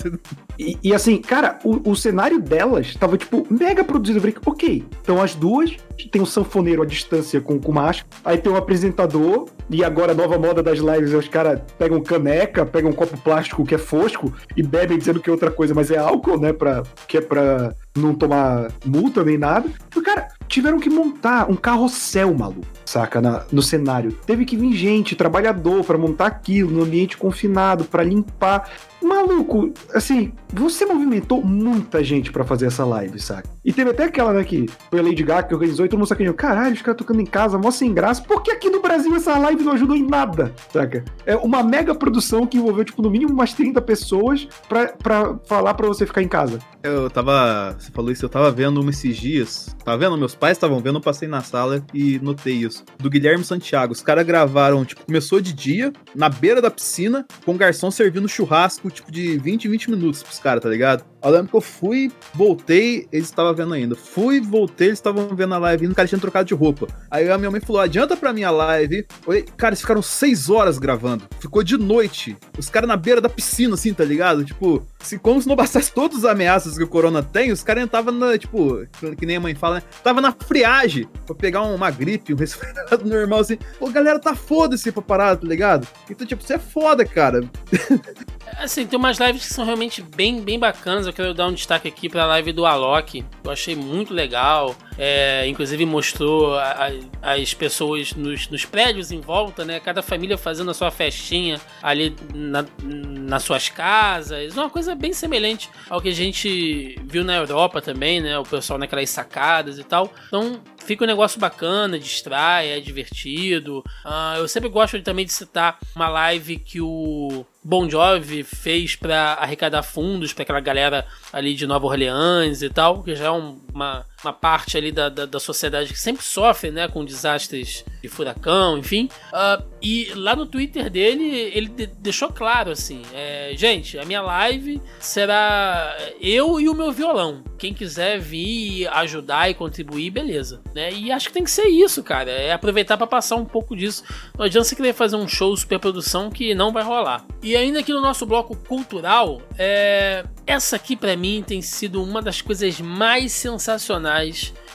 [0.57, 4.17] E, e, assim, cara, o, o cenário delas tava, tipo, mega produzido.
[4.17, 8.37] Eu falei, ok, então as duas tem um sanfoneiro à distância com, com máscara, aí
[8.37, 12.65] tem um apresentador, e agora a nova moda das lives é os caras pegam caneca,
[12.65, 15.91] pegam um copo plástico que é fosco e bebem dizendo que é outra coisa, mas
[15.91, 16.53] é álcool, né?
[16.53, 19.69] Pra, que é pra não tomar multa nem nada.
[19.95, 23.21] E, cara, tiveram que montar um carrossel, maluco, saca?
[23.21, 24.11] Na, no cenário.
[24.25, 28.69] Teve que vir gente, trabalhador, para montar aquilo no ambiente confinado, para limpar.
[29.01, 33.47] Maluco, assim, você movimentou muita gente para fazer essa live, saca?
[33.63, 36.07] E teve até aquela, né, que foi a Lady Gaga que organizou e todo mundo
[36.07, 36.33] sacaneou.
[36.35, 38.21] Caralho, os caras tocando em casa, mó sem graça.
[38.21, 41.05] Por que aqui no Brasil essa live não ajudou em nada, saca?
[41.25, 45.75] É uma mega produção que envolveu, tipo, no mínimo umas 30 pessoas pra, pra falar
[45.75, 46.59] pra você ficar em casa.
[46.81, 47.75] Eu tava.
[47.89, 49.75] Você falou isso, eu tava vendo uma esses dias.
[49.83, 50.15] Tá vendo?
[50.15, 52.85] Meus pais estavam vendo, eu passei na sala e notei isso.
[52.99, 53.93] Do Guilherme Santiago.
[53.93, 58.91] Os caras gravaram, tipo, começou de dia, na beira da piscina, com garçom servindo churrasco,
[58.91, 61.03] tipo, de 20, 20 minutos pros caras, tá ligado?
[61.21, 63.95] Eu lembro que eu fui, voltei, eles estavam vendo ainda.
[63.95, 66.87] Fui, voltei, eles estavam vendo a live e o cara tinha trocado de roupa.
[67.11, 69.05] Aí a minha mãe falou: adianta pra minha live.
[69.21, 71.25] Falei, cara, eles ficaram seis horas gravando.
[71.39, 72.37] Ficou de noite.
[72.57, 74.45] Os caras na beira da piscina, assim, tá ligado?
[74.45, 77.83] Tipo, se, como se não bastasse todas as ameaças que o Corona tem, os caras
[77.83, 78.85] estavam na, tipo,
[79.17, 79.83] que nem a mãe fala, né?
[80.03, 83.57] Tava na friagem pra pegar uma gripe, um resfriado normal, assim.
[83.77, 85.87] Pô, galera tá foda-se pra parar, tá ligado?
[86.09, 87.41] Então, tipo, você é foda, cara.
[88.57, 91.07] Assim, tem umas lives que são realmente bem, bem bacanas.
[91.07, 93.23] Eu quero dar um destaque aqui pra live do Alok.
[93.43, 94.75] Eu achei muito legal.
[94.97, 96.89] É, inclusive mostrou a,
[97.21, 99.79] a, as pessoas nos, nos, prédios em volta, né?
[99.79, 104.57] Cada família fazendo a sua festinha ali na, nas suas casas.
[104.57, 108.37] Uma coisa bem semelhante ao que a gente viu na Europa também, né?
[108.37, 110.11] O pessoal naquelas sacadas e tal.
[110.27, 110.59] Então,
[110.89, 113.83] fica um negócio bacana, distrai, é divertido.
[114.03, 119.33] Uh, eu sempre gosto também de citar uma live que o Bon Jovi fez para
[119.33, 123.61] arrecadar fundos para aquela galera ali de Nova Orleans e tal, que já é um,
[123.71, 128.07] uma, uma parte ali da, da, da, sociedade que sempre sofre, né, com desastres de
[128.07, 129.09] furacão, enfim.
[129.31, 134.21] Uh, e lá no Twitter dele, ele de deixou claro assim, é, gente, a minha
[134.21, 137.43] live será eu e o meu violão.
[137.57, 140.91] Quem quiser vir ajudar e contribuir, beleza, né?
[140.93, 142.31] E acho que tem que ser isso, cara.
[142.31, 144.03] É aproveitar para passar um pouco disso.
[144.37, 147.25] Não adianta você querer fazer um show super produção que não vai rolar.
[147.43, 150.25] E ainda aqui no nosso bloco cultural, é...
[150.47, 154.08] essa aqui para mim tem sido uma das coisas mais sensacionais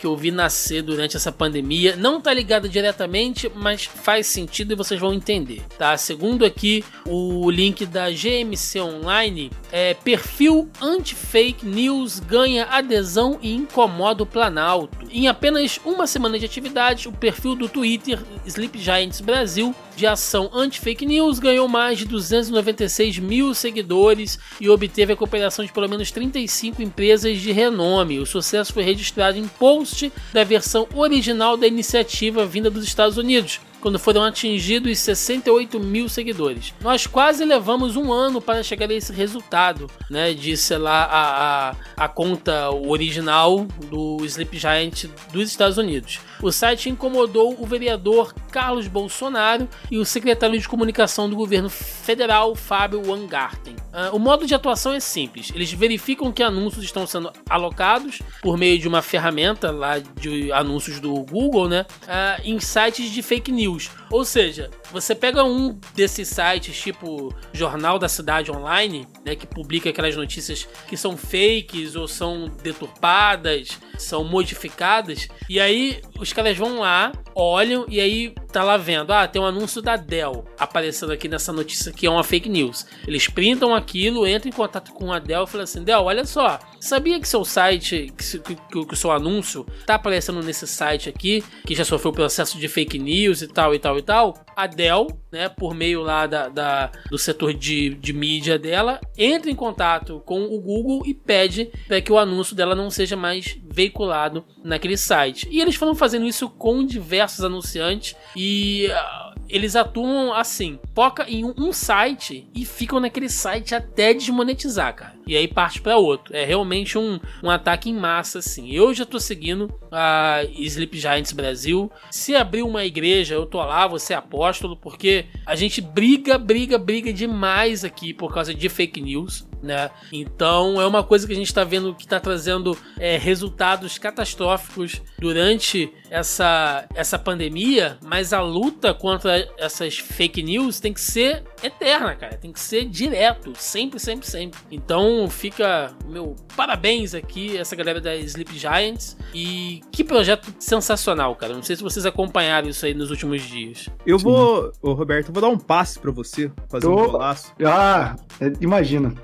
[0.05, 1.97] que eu vi nascer durante essa pandemia.
[1.97, 5.97] Não tá ligada diretamente, mas faz sentido e vocês vão entender, tá?
[5.97, 14.23] Segundo aqui o link da GMC Online, é perfil anti-fake news ganha adesão e incomoda
[14.23, 15.07] o Planalto.
[15.11, 20.51] Em apenas uma semana de atividade, o perfil do Twitter Sleep Giants Brasil de ação
[20.53, 26.11] anti-fake news ganhou mais de 296 mil seguidores e obteve a cooperação de pelo menos
[26.11, 28.19] 35 empresas de renome.
[28.19, 33.61] O sucesso foi registrado em post da versão original da iniciativa vinda dos Estados Unidos
[33.85, 36.73] quando foram atingidos 68 mil seguidores.
[36.81, 40.33] Nós quase levamos um ano para chegar a esse resultado, né?
[40.33, 46.19] Disse lá a, a, a conta original do Sleep Giant dos Estados Unidos.
[46.41, 52.55] O site incomodou o vereador Carlos Bolsonaro e o secretário de comunicação do governo federal,
[52.55, 53.75] Fábio Wangarten.
[53.95, 58.57] Uh, o modo de atuação é simples: eles verificam que anúncios estão sendo alocados por
[58.57, 61.87] meio de uma ferramenta lá de anúncios do Google, né?
[62.03, 63.74] Uh, em sites de fake news.
[64.11, 69.91] Ou seja, você pega um desses sites, tipo Jornal da Cidade Online, né, que publica
[69.91, 76.81] aquelas notícias que são fakes ou são deturpadas, são modificadas, e aí os caras vão
[76.81, 81.29] lá, olham e aí tá lá vendo, ah, tem um anúncio da Dell aparecendo aqui
[81.29, 82.87] nessa notícia que é uma fake news.
[83.07, 86.59] Eles printam aquilo, entram em contato com a Dell e falam assim: Dell, olha só,
[86.81, 91.43] sabia que seu site, que, que, que o seu anúncio tá aparecendo nesse site aqui,
[91.67, 94.35] que já sofreu processo de fake news e tal e tal e tal?
[94.57, 99.51] A Dell, né, por meio lá da, da do setor de, de mídia dela, entra
[99.51, 103.59] em contato com o Google e pede para que o anúncio dela não seja mais
[103.69, 105.49] veiculado naquele site.
[105.51, 111.45] E eles foram fazendo isso com diversos anunciantes e uh, eles atuam assim, foca em
[111.45, 115.15] um, um, site e ficam naquele site até desmonetizar, cara.
[115.27, 116.35] E aí parte para outro.
[116.35, 118.71] É realmente um, um ataque em massa, assim.
[118.71, 121.91] Eu já tô seguindo a Sleep Giants Brasil.
[122.11, 126.79] Se abrir uma igreja, eu tô lá, você é apóstolo, porque a gente briga, briga,
[126.79, 129.91] briga demais aqui por causa de fake news né?
[130.13, 135.03] Então é uma coisa que a gente está vendo que está trazendo é, resultados catastróficos
[135.19, 142.15] durante essa, essa pandemia, mas a luta contra essas fake news tem que ser eterna,
[142.15, 142.37] cara.
[142.37, 144.61] Tem que ser direto, sempre, sempre, sempre.
[144.71, 151.55] Então fica meu parabéns aqui essa galera da Sleep Giants e que projeto sensacional, cara.
[151.55, 153.89] Não sei se vocês acompanharam isso aí nos últimos dias.
[154.07, 154.25] Eu Sim.
[154.25, 157.53] vou, ô, Roberto, eu vou dar um passe para você fazer um golaço.
[157.65, 159.15] Ah, é, imagina.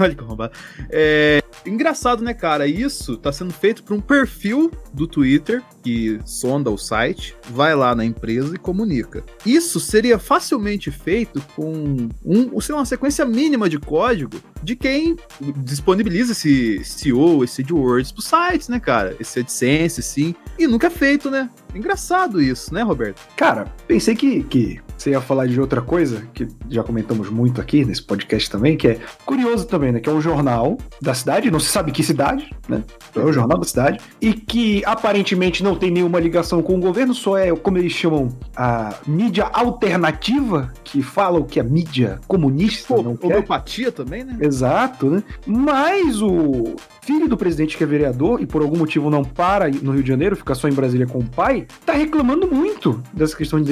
[0.00, 0.52] Olha que arrombado.
[0.90, 2.66] É engraçado, né, cara?
[2.66, 7.94] Isso tá sendo feito por um perfil do Twitter que sonda o site, vai lá
[7.94, 9.24] na empresa e comunica.
[9.44, 15.16] Isso seria facilmente feito com um, sei lá, uma sequência mínima de código de quem
[15.58, 19.16] disponibiliza esse SEO, esse AdWords pros sites, né, cara?
[19.18, 20.34] Esse AdSense, sim.
[20.58, 21.50] E nunca é feito, né?
[21.74, 23.20] Engraçado isso, né, Roberto?
[23.36, 27.84] Cara, pensei que, que você ia falar de outra coisa, que já comentamos muito aqui
[27.84, 30.00] nesse podcast também, que é curioso também, né?
[30.00, 32.84] Que é um jornal da cidade, não se sabe que cidade, né?
[33.14, 37.14] É o jornal da cidade, e que aparentemente não tem nenhuma ligação com o governo,
[37.14, 42.94] só é, como eles chamam, a mídia alternativa, que fala o que é mídia comunista.
[42.94, 44.36] Pô, homeopatia também, né?
[44.40, 45.22] Exato, né?
[45.44, 49.92] Mas o filho do presidente que é vereador e por algum motivo não para no
[49.92, 53.60] Rio de Janeiro, fica só em Brasília com o pai, tá reclamando muito dessa questão
[53.60, 53.66] de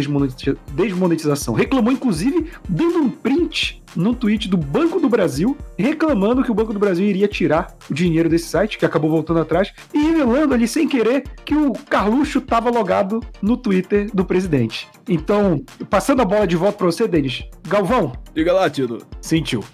[0.74, 1.54] desmonetização.
[1.54, 6.72] Reclamou, inclusive, dando um print no tweet do Banco do Brasil, reclamando que o Banco
[6.72, 10.66] do Brasil iria tirar o dinheiro desse site, que acabou voltando atrás, e revelando ali
[10.66, 14.88] sem querer que o Carluxo estava logado no Twitter do presidente.
[15.08, 17.44] Então, passando a bola de volta para você, Denis.
[17.66, 18.12] Galvão.
[18.34, 18.98] Diga lá, Tito.
[19.20, 19.64] Sentiu.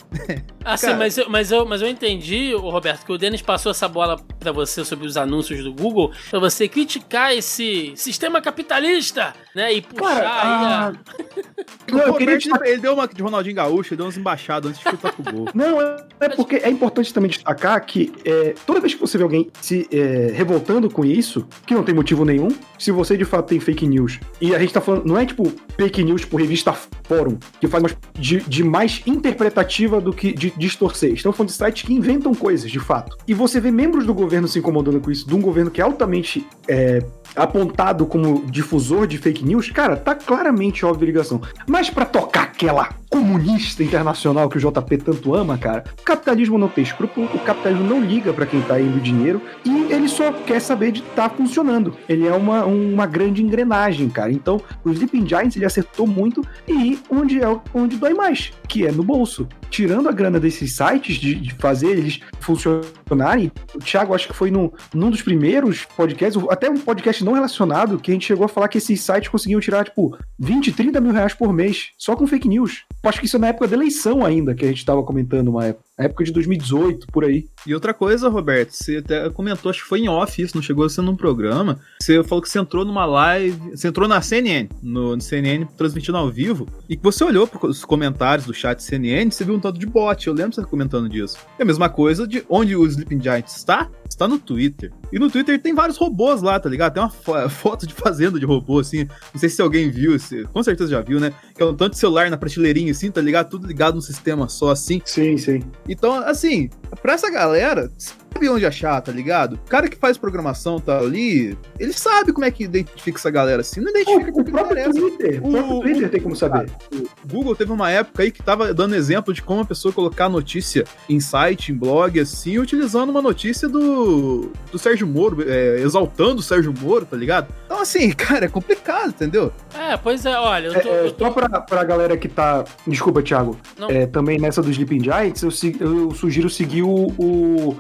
[0.65, 3.87] Ah, sim, mas eu, mas, eu, mas eu entendi, Roberto, que o Denis passou essa
[3.87, 4.17] bola
[4.53, 9.73] pra você sobre os anúncios do Google, pra você criticar esse sistema capitalista, né?
[9.73, 10.89] E puxar Cara, aí a...
[10.89, 10.93] ah,
[11.91, 14.71] não, eu queria Roberto, destacar- ele deu uma de Ronaldinho Gaúcho, ele deu umas embaixadas
[14.71, 15.47] antes de chutar pro gol.
[15.55, 19.25] Não, é, é porque é importante também destacar que é, toda vez que você vê
[19.25, 22.49] alguém se é, revoltando com isso, que não tem motivo nenhum,
[22.79, 25.51] se você de fato tem fake news, e a gente tá falando, não é tipo
[25.77, 26.73] fake news por revista
[27.05, 31.13] Fórum, que faz mais, de, de mais interpretativa do que de distorcer.
[31.15, 33.17] Estamos falando de sites que inventam coisas, de fato.
[33.27, 35.85] E você vê membros do governo se incomodando com isso, de um governo que é
[35.85, 37.03] altamente é,
[37.37, 41.41] apontado como difusor de fake news, cara, tá claramente óbvia ligação.
[41.67, 46.69] Mas pra tocar aquela comunista internacional que o JP tanto ama, cara, o capitalismo não
[46.69, 50.61] tem escrúpulo, o capitalismo não liga pra quem tá indo dinheiro e ele só quer
[50.61, 51.97] saber de estar funcionando.
[52.09, 54.33] Ele é uma, uma grande engrenagem, cara.
[54.33, 58.93] Então, o Sleeping Giants ele acertou muito e onde é onde dói mais, que é
[58.93, 59.49] no bolso.
[59.71, 64.51] Tirando a grana desses sites, de, de fazer eles funcionarem, o Thiago acho que foi
[64.51, 68.49] no, num dos primeiros podcasts, até um podcast não relacionado, que a gente chegou a
[68.49, 72.27] falar que esses sites conseguiam tirar, tipo, 20, 30 mil reais por mês, só com
[72.27, 72.85] fake news.
[73.03, 75.67] Acho que isso é na época da eleição ainda, que a gente tava comentando uma
[75.67, 75.86] época.
[75.99, 77.47] Na época de 2018, por aí.
[77.67, 80.85] E outra coisa, Roberto, você até comentou, acho que foi em off isso, não chegou
[80.85, 81.79] a ser num programa.
[82.03, 86.19] Você falou que você entrou numa live, você entrou na CNN, no, no CNN transmitindo
[86.19, 89.79] ao vivo, e que você olhou pros comentários do chat CNN, você viu um tanto
[89.79, 90.27] de bot.
[90.27, 91.39] Eu lembro você comentando disso.
[91.59, 94.93] É a mesma coisa de onde o Sleeping Giant está, está no Twitter.
[95.11, 96.93] E no Twitter tem vários robôs lá, tá ligado?
[96.93, 99.07] Tem uma fo- foto de fazenda de robô, assim.
[99.33, 101.33] Não sei se alguém viu, se- com certeza já viu, né?
[101.55, 103.49] Que é um tanto de celular na prateleirinha, assim, tá ligado?
[103.49, 105.01] Tudo ligado num sistema só, assim.
[105.07, 105.61] Sim, sim.
[105.89, 106.69] Então, assim,
[107.03, 107.91] pra essa galera,
[108.37, 109.55] sabe onde achar, tá ligado?
[109.55, 113.61] O cara que faz programação tá ali, ele sabe como é que identifica essa galera
[113.63, 113.81] assim.
[113.81, 114.99] Não O, identifica o porque próprio parece.
[115.01, 116.71] Twitter, o, O- próprio o- Twitter tem como saber.
[116.93, 120.29] O Google teve uma época aí que tava dando exemplo de como a pessoa colocar
[120.29, 126.41] notícia em site, em blog, assim, utilizando uma notícia do, do Sérgio Moro, é, exaltando
[126.41, 127.49] o Sérgio Moro, tá ligado?
[127.65, 129.53] Então, assim, cara, é complicado, entendeu?
[129.75, 130.89] É, pois é, olha, eu É, tô...
[130.89, 132.65] é, eu tô- só pra, pra galera que tá.
[132.87, 133.57] Desculpa, Thiago.
[133.89, 137.77] É, também nessa do Sleeping Giants, eu, eu sugiro seguir o, o,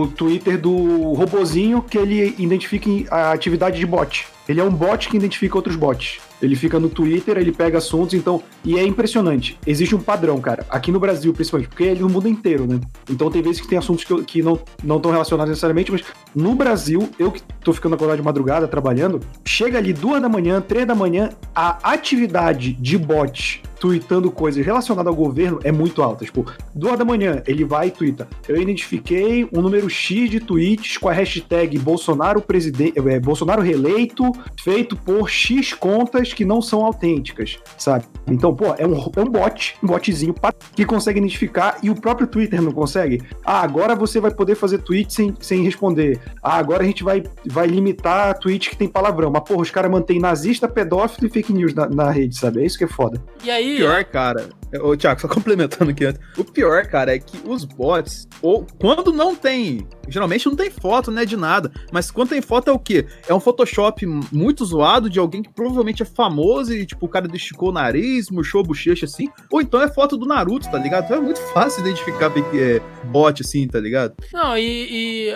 [0.00, 4.26] o Twitter do robozinho que ele identifica a atividade de bot.
[4.48, 6.20] Ele é um bot que identifica outros bots.
[6.40, 8.42] Ele fica no Twitter, ele pega assuntos, então.
[8.64, 9.58] E é impressionante.
[9.66, 10.64] Existe um padrão, cara.
[10.70, 12.80] Aqui no Brasil, principalmente, porque ele no mundo inteiro, né?
[13.10, 14.58] Então tem vezes que tem assuntos que, que não
[14.96, 16.02] estão relacionados necessariamente, mas
[16.34, 20.60] no Brasil, eu que tô ficando acordado de madrugada trabalhando, chega ali duas da manhã,
[20.60, 26.24] três da manhã, a atividade de bot tweetando coisas relacionadas ao governo é muito alta.
[26.24, 28.28] Tipo, duas da manhã, ele vai e twitta.
[28.48, 34.30] Eu identifiquei um número X de tweets com a hashtag Bolsonaro presidente, é, Bolsonaro reeleito,
[34.60, 38.04] feito por X contas que não são autênticas, sabe?
[38.26, 40.34] Então, pô, é um, é um bot, um botzinho
[40.74, 43.22] que consegue identificar e o próprio Twitter não consegue.
[43.44, 46.20] Ah, agora você vai poder fazer tweet sem, sem responder.
[46.42, 49.30] Ah, agora a gente vai, vai limitar tweet que tem palavrão.
[49.30, 52.62] Mas, porra, os caras mantêm nazista, pedófilo e fake news na, na rede, sabe?
[52.62, 53.22] É isso que é foda.
[53.44, 54.48] E aí, O pior, cara.
[54.82, 56.20] Ô, Thiago, só complementando aqui antes.
[56.36, 59.86] O pior, cara, é que os bots, ou quando não tem.
[60.08, 61.24] Geralmente não tem foto, né?
[61.24, 61.70] De nada.
[61.92, 63.06] Mas quando tem foto é o quê?
[63.28, 67.28] É um Photoshop muito zoado de alguém que provavelmente é famoso e, tipo, o cara
[67.34, 69.28] esticou o nariz, murchou a bochecha assim.
[69.50, 71.04] Ou então é foto do Naruto, tá ligado?
[71.04, 74.14] Então é muito fácil identificar é, bot assim, tá ligado?
[74.32, 75.30] Não, e.
[75.30, 75.34] e,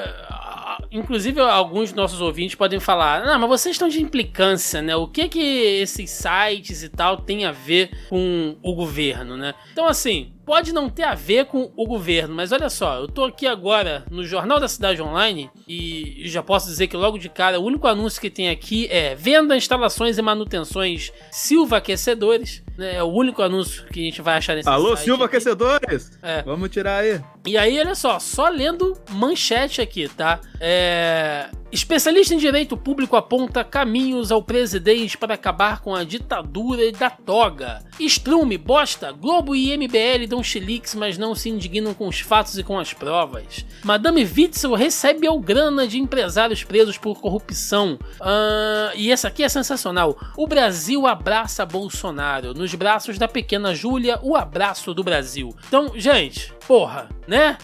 [0.91, 4.95] inclusive, alguns nossos ouvintes podem falar: Não, mas vocês estão de implicância, né?
[4.97, 9.55] O que que esses sites e tal tem a ver com o governo, né?
[9.73, 10.33] Então, assim.
[10.45, 14.05] Pode não ter a ver com o governo, mas olha só, eu tô aqui agora
[14.11, 17.87] no Jornal da Cidade Online e já posso dizer que logo de cara o único
[17.87, 22.63] anúncio que tem aqui é venda, instalações e manutenções Silva Aquecedores.
[22.77, 22.97] Né?
[22.97, 25.37] É o único anúncio que a gente vai achar nesse Alô, Silva aqui.
[25.37, 26.19] Aquecedores!
[26.23, 26.43] É.
[26.43, 27.21] Vamos tirar aí.
[27.47, 30.41] E aí, olha só, só lendo manchete aqui, tá?
[30.61, 31.49] É...
[31.73, 37.83] Especialista em direito público aponta caminhos ao presidente para acabar com a ditadura da toga.
[37.99, 42.63] Strume, bosta, Globo e MBL dão chiliques, mas não se indignam com os fatos e
[42.63, 43.65] com as provas.
[43.83, 47.99] Madame Witzel recebe ao grana de empresários presos por corrupção.
[48.21, 50.19] Ah, e essa aqui é sensacional.
[50.37, 52.53] O Brasil abraça Bolsonaro.
[52.53, 55.57] Nos braços da pequena Júlia, o abraço do Brasil.
[55.69, 57.57] Então, gente, porra, né?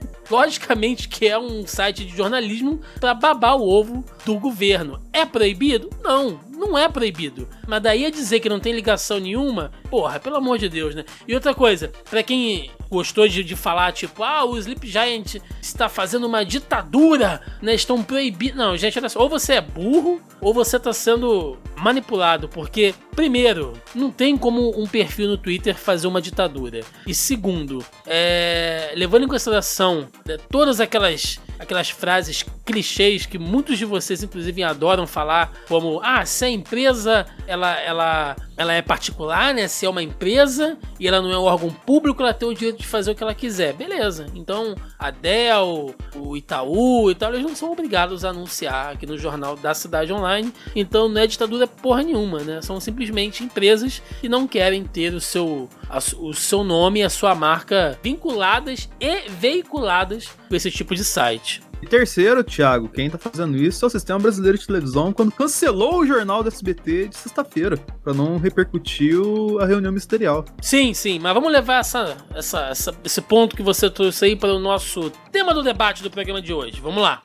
[0.30, 5.00] Logicamente que é um site de jornalismo para babar o ovo do governo.
[5.12, 5.90] É proibido?
[6.02, 7.48] Não, não é proibido.
[7.66, 11.04] Mas daí a dizer que não tem ligação nenhuma, porra, pelo amor de Deus, né?
[11.26, 15.88] E outra coisa, para quem gostou de, de falar, tipo, ah, o Sleep Giant está
[15.88, 17.74] fazendo uma ditadura, né?
[17.74, 18.56] Estão proibindo.
[18.56, 19.20] Não, gente, olha só.
[19.20, 24.86] Ou você é burro, ou você está sendo manipulado, porque, primeiro, não tem como um
[24.86, 26.80] perfil no Twitter fazer uma ditadura.
[27.06, 33.84] E segundo, é, levando em consideração né, todas aquelas aquelas frases clichês que muitos de
[33.84, 39.68] vocês, inclusive, adoram falar, como ah, se a empresa ela, ela, ela é particular, né?
[39.68, 42.78] Se é uma empresa e ela não é um órgão público, ela tem o direito
[42.78, 43.74] de fazer o que ela quiser.
[43.74, 44.26] Beleza.
[44.34, 49.18] Então, a Dell, o Itaú e tal, eles não são obrigados a anunciar aqui no
[49.18, 50.52] jornal da cidade online.
[50.74, 52.62] Então, não é ditadura porra nenhuma, né?
[52.62, 57.10] São simplesmente empresas que não querem ter o seu, a, o seu nome e a
[57.10, 61.49] sua marca vinculadas e veiculadas por esse tipo de site.
[61.82, 66.00] E terceiro, Thiago, quem tá fazendo isso é o Sistema Brasileiro de Televisão quando cancelou
[66.00, 69.16] o jornal do SBT de sexta-feira, para não repercutir
[69.60, 70.44] a reunião ministerial.
[70.60, 74.52] Sim, sim, mas vamos levar essa, essa, essa, esse ponto que você trouxe aí para
[74.52, 76.80] o nosso tema do debate do programa de hoje.
[76.80, 77.22] Vamos lá.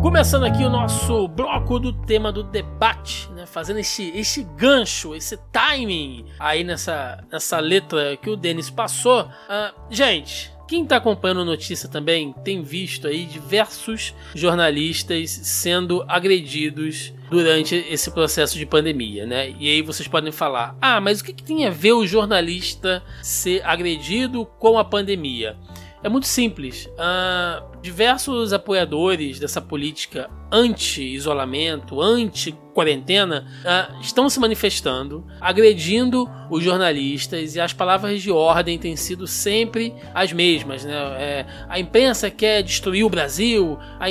[0.00, 3.44] Começando aqui o nosso bloco do tema do debate, né?
[3.44, 9.22] Fazendo esse, esse gancho, esse timing aí nessa, nessa letra que o Denis passou.
[9.22, 17.12] Uh, gente, quem está acompanhando a notícia também tem visto aí diversos jornalistas sendo agredidos
[17.30, 19.54] durante esse processo de pandemia, né?
[19.58, 23.02] E aí vocês podem falar: ah, mas o que, que tem a ver o jornalista
[23.22, 25.56] ser agredido com a pandemia?
[26.02, 26.86] É muito simples.
[26.86, 37.60] Uh, diversos apoiadores dessa política anti-isolamento, anti-quarentena, uh, estão se manifestando, agredindo os jornalistas e
[37.60, 40.84] as palavras de ordem têm sido sempre as mesmas.
[40.84, 40.94] Né?
[41.16, 44.06] É, a imprensa quer destruir o Brasil, a,